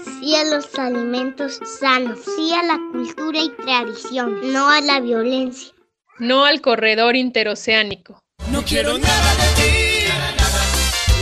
sí 0.03 0.35
a 0.35 0.43
los 0.43 0.77
alimentos 0.77 1.59
sanos, 1.79 2.19
sí 2.35 2.53
a 2.53 2.63
la 2.63 2.79
cultura 2.91 3.39
y 3.39 3.49
tradición, 3.49 4.53
no 4.53 4.69
a 4.69 4.81
la 4.81 4.99
violencia. 4.99 5.73
No 6.19 6.45
al 6.45 6.61
corredor 6.61 7.15
interoceánico. 7.15 8.21
No 8.51 8.63
quiero 8.63 8.97
nada 8.97 9.35
de 9.35 9.61
ti, 9.61 10.05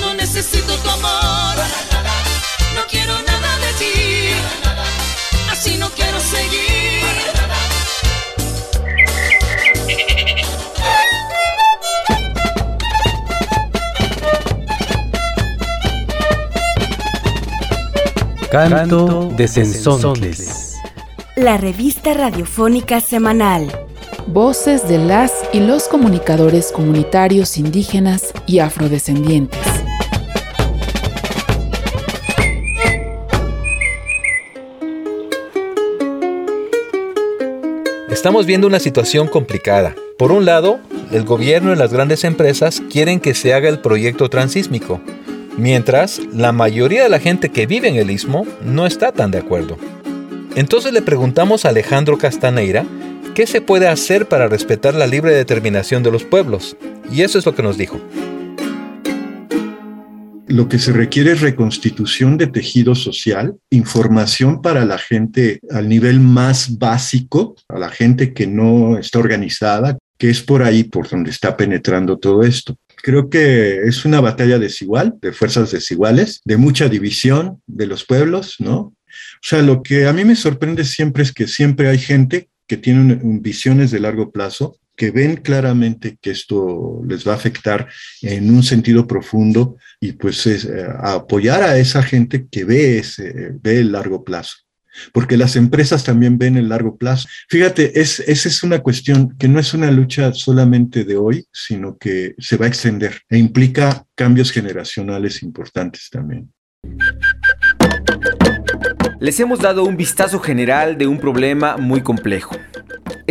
no 0.02 0.14
necesito 0.14 0.76
tu 0.78 0.90
amor, 0.90 1.56
no 2.76 2.82
quiero 2.90 3.14
nada 3.14 3.58
de 3.58 3.74
ti, 3.74 4.34
así 5.50 5.78
no 5.78 5.90
quiero 5.90 6.20
seguir. 6.20 7.01
Canto 18.52 19.32
de 19.38 19.48
Sensontles. 19.48 20.76
La 21.38 21.56
revista 21.56 22.14
radiofónica 22.14 23.00
semanal. 23.00 23.72
Voces 24.28 24.90
de 24.90 24.98
las 24.98 25.32
y 25.54 25.62
los 25.62 25.88
comunicadores 25.88 26.74
comunitarios 26.74 27.58
indígenas 27.58 28.34
y 28.48 28.60
afrodescendientes. 28.60 29.58
Estamos 38.10 38.46
viendo 38.46 38.68
una 38.68 38.82
situación 38.82 39.30
complicada. 39.30 39.96
Por 40.18 40.34
un 40.34 40.44
lado, 40.44 40.82
el 41.14 41.24
gobierno 41.24 41.72
y 41.72 41.78
las 41.78 41.94
grandes 41.94 42.26
empresas 42.26 42.82
quieren 42.92 43.22
que 43.22 43.34
se 43.34 43.54
haga 43.54 43.70
el 43.70 43.80
proyecto 43.80 44.30
transísmico, 44.30 45.00
mientras 45.58 46.22
la 46.34 46.52
mayoría 46.52 47.04
de 47.04 47.10
la 47.10 47.20
gente 47.20 47.50
que 47.50 47.66
vive 47.66 47.88
en 47.88 47.96
el 47.96 48.12
istmo 48.12 48.46
no 48.64 48.86
está 48.86 49.12
tan 49.12 49.32
de 49.32 49.40
acuerdo. 49.40 49.78
Entonces 50.56 50.94
le 50.94 51.02
preguntamos 51.02 51.66
a 51.66 51.70
Alejandro 51.70 52.18
Castaneira 52.18 52.86
qué 53.36 53.48
se 53.48 53.62
puede 53.62 53.88
hacer 53.88 54.28
para 54.28 54.48
respetar 54.48 54.96
la 54.96 55.08
libre 55.08 55.34
determinación 55.34 56.04
de 56.04 56.12
los 56.12 56.24
pueblos, 56.24 56.76
y 57.12 57.22
eso 57.22 57.40
es 57.40 57.46
lo 57.46 57.56
que 57.56 57.64
nos 57.64 57.78
dijo. 57.78 58.00
Lo 60.48 60.68
que 60.68 60.80
se 60.80 60.92
requiere 60.92 61.32
es 61.32 61.40
reconstitución 61.40 62.38
de 62.38 62.48
tejido 62.48 62.94
social, 62.94 63.56
información 63.70 64.62
para 64.62 64.84
la 64.84 64.98
gente 64.98 65.62
al 65.70 65.88
nivel 65.88 66.20
más 66.20 66.78
básico, 66.78 67.56
a 67.70 67.80
la 67.80 67.90
gente 67.90 68.34
que 68.34 68.48
no 68.48 68.98
está 68.98 69.20
organizada, 69.20 69.98
que 70.18 70.30
es 70.30 70.42
por 70.42 70.62
ahí 70.62 70.84
por 70.84 71.08
donde 71.08 71.32
está 71.32 71.56
penetrando 71.56 72.20
todo 72.20 72.44
esto. 72.44 72.76
Creo 73.02 73.30
que 73.30 73.82
es 73.84 74.06
una 74.06 74.22
batalla 74.22 74.60
desigual, 74.60 75.16
de 75.22 75.32
fuerzas 75.32 75.72
desiguales, 75.72 76.42
de 76.46 76.58
mucha 76.58 76.90
división 76.90 77.62
de 77.68 77.88
los 77.88 78.06
pueblos, 78.06 78.56
¿no? 78.60 78.78
O 78.80 79.44
sea, 79.44 79.62
lo 79.62 79.84
que 79.84 80.08
a 80.08 80.14
mí 80.14 80.24
me 80.24 80.36
sorprende 80.36 80.86
siempre 80.86 81.24
es 81.24 81.34
que 81.34 81.48
siempre 81.48 81.90
hay 81.90 82.00
gente 82.00 82.50
que 82.68 82.78
tiene 82.78 83.20
visiones 83.22 83.92
de 83.92 84.00
largo 84.00 84.32
plazo, 84.32 84.78
que 84.96 85.12
ven 85.12 85.38
claramente 85.38 86.18
que 86.22 86.32
esto 86.32 87.02
les 87.08 87.28
va 87.28 87.34
a 87.34 87.36
afectar 87.36 87.88
en 88.22 88.54
un 88.54 88.64
sentido 88.64 89.08
profundo 89.08 89.78
y 90.00 90.14
pues 90.14 90.46
es, 90.48 90.66
eh, 90.66 90.86
apoyar 91.00 91.64
a 91.64 91.78
esa 91.78 92.04
gente 92.04 92.48
que 92.50 92.64
ve, 92.64 93.00
ese, 93.00 93.54
ve 93.62 93.80
el 93.80 93.92
largo 93.92 94.24
plazo. 94.24 94.58
Porque 95.14 95.38
las 95.38 95.56
empresas 95.56 96.04
también 96.04 96.38
ven 96.38 96.58
el 96.58 96.70
largo 96.70 96.98
plazo. 96.98 97.28
Fíjate, 97.50 98.00
es, 98.00 98.20
esa 98.20 98.50
es 98.50 98.64
una 98.64 98.80
cuestión 98.80 99.36
que 99.38 99.48
no 99.48 99.60
es 99.60 99.74
una 99.74 99.92
lucha 99.92 100.34
solamente 100.34 101.04
de 101.04 101.18
hoy, 101.18 101.46
sino 101.52 101.98
que 101.98 102.36
se 102.38 102.58
va 102.58 102.66
a 102.66 102.70
extender 102.70 103.22
e 103.30 103.38
implica 103.38 104.06
cambios 104.16 104.52
generacionales 104.52 105.44
importantes 105.44 106.10
también. 106.10 106.52
Les 109.20 109.40
hemos 109.40 109.60
dado 109.60 109.84
un 109.84 109.98
vistazo 109.98 110.40
general 110.40 110.98
de 110.98 111.08
un 111.08 111.20
problema 111.20 111.78
muy 111.78 112.02
complejo. 112.02 112.56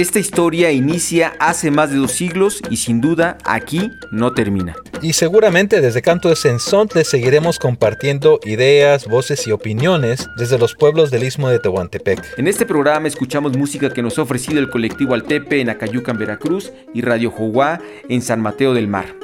Esta 0.01 0.19
historia 0.19 0.73
inicia 0.73 1.35
hace 1.39 1.71
más 1.71 1.91
de 1.91 1.99
dos 1.99 2.13
siglos 2.13 2.63
y 2.71 2.79
sin 2.79 3.03
duda 3.03 3.37
aquí 3.45 3.91
no 4.11 4.33
termina. 4.33 4.75
Y 5.03 5.13
seguramente 5.13 5.83
desde 5.83 6.01
Canto 6.01 6.31
de 6.31 6.37
Sensontle 6.37 7.05
seguiremos 7.05 7.59
compartiendo 7.59 8.41
ideas, 8.47 9.07
voces 9.07 9.47
y 9.47 9.53
opiniones 9.53 10.27
desde 10.39 10.57
los 10.57 10.75
pueblos 10.75 11.11
del 11.11 11.25
Istmo 11.25 11.51
de 11.51 11.59
Tehuantepec. 11.59 12.39
En 12.39 12.49
este 12.49 12.65
programa 12.65 13.09
escuchamos 13.09 13.55
música 13.59 13.93
que 13.93 14.01
nos 14.01 14.19
ha 14.19 14.23
ofrecido 14.23 14.59
el 14.59 14.71
colectivo 14.71 15.13
Altepe 15.13 15.61
en 15.61 15.69
Acayucan, 15.69 16.17
Veracruz 16.17 16.73
y 16.95 17.03
Radio 17.03 17.31
Joguá 17.31 17.83
en 18.09 18.23
San 18.23 18.41
Mateo 18.41 18.73
del 18.73 18.89
Mar. 18.89 19.15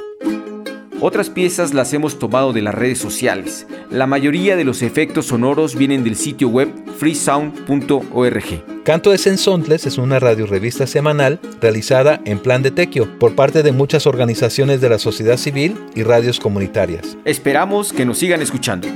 Otras 0.99 1.29
piezas 1.29 1.75
las 1.75 1.93
hemos 1.93 2.17
tomado 2.17 2.53
de 2.53 2.63
las 2.63 2.73
redes 2.73 2.97
sociales. 2.97 3.67
La 3.91 4.07
mayoría 4.07 4.55
de 4.55 4.63
los 4.63 4.81
efectos 4.81 5.27
sonoros 5.27 5.75
vienen 5.75 6.03
del 6.03 6.15
sitio 6.15 6.49
web 6.49 6.73
freesound.org. 6.97 8.83
Canto 8.83 9.11
de 9.11 9.19
Sensontles 9.19 9.85
es 9.85 9.99
una 9.99 10.17
radiorevista 10.17 10.87
semanal 10.87 11.39
realizada 11.61 12.19
en 12.25 12.39
plan 12.39 12.63
de 12.63 12.71
tequio 12.71 13.19
por 13.19 13.35
parte 13.35 13.61
de 13.61 13.73
muchas 13.73 14.07
organizaciones 14.07 14.81
de 14.81 14.89
la 14.89 14.97
sociedad 14.97 15.37
civil 15.37 15.77
y 15.93 16.01
radios 16.01 16.39
comunitarias. 16.39 17.15
Esperamos 17.25 17.93
que 17.93 18.05
nos 18.05 18.17
sigan 18.17 18.41
escuchando. 18.41 18.87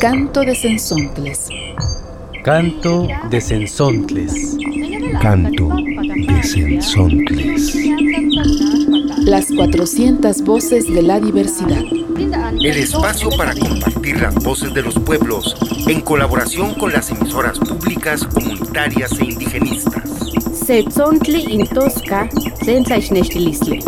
Canto 0.00 0.40
de 0.40 0.54
Sensontles. 0.54 1.48
Canto 2.42 3.08
de 3.28 3.40
Sensontles. 3.42 4.56
Canto 5.20 5.68
de 5.68 6.42
Sensontles. 6.42 7.85
Las 9.26 9.46
400 9.52 10.42
voces 10.42 10.86
de 10.86 11.02
la 11.02 11.18
diversidad. 11.18 11.82
El 11.82 12.76
espacio 12.76 13.28
para 13.36 13.54
compartir 13.54 14.20
las 14.20 14.36
voces 14.36 14.72
de 14.72 14.82
los 14.82 14.94
pueblos 15.00 15.56
en 15.88 16.00
colaboración 16.00 16.74
con 16.74 16.92
las 16.92 17.10
emisoras 17.10 17.58
públicas, 17.58 18.24
comunitarias 18.24 19.10
e 19.18 19.24
indigenistas. 19.24 20.08
Setzontli 20.64 21.54
intosca 21.54 22.28
sensaixnextilistle. 22.64 23.80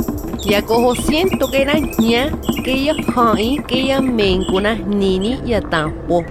Yakoho 0.45 0.97
siento 0.97 1.49
que 1.53 1.63
era 1.63 1.75
ña 1.79 2.37
que 2.65 2.85
ya 2.85 2.95
hai 3.17 3.63
que 3.65 3.87
ya 3.87 4.01
mencuna 4.01 4.75
nini 4.75 5.39
ya 5.47 5.61
tampo. 5.61 6.25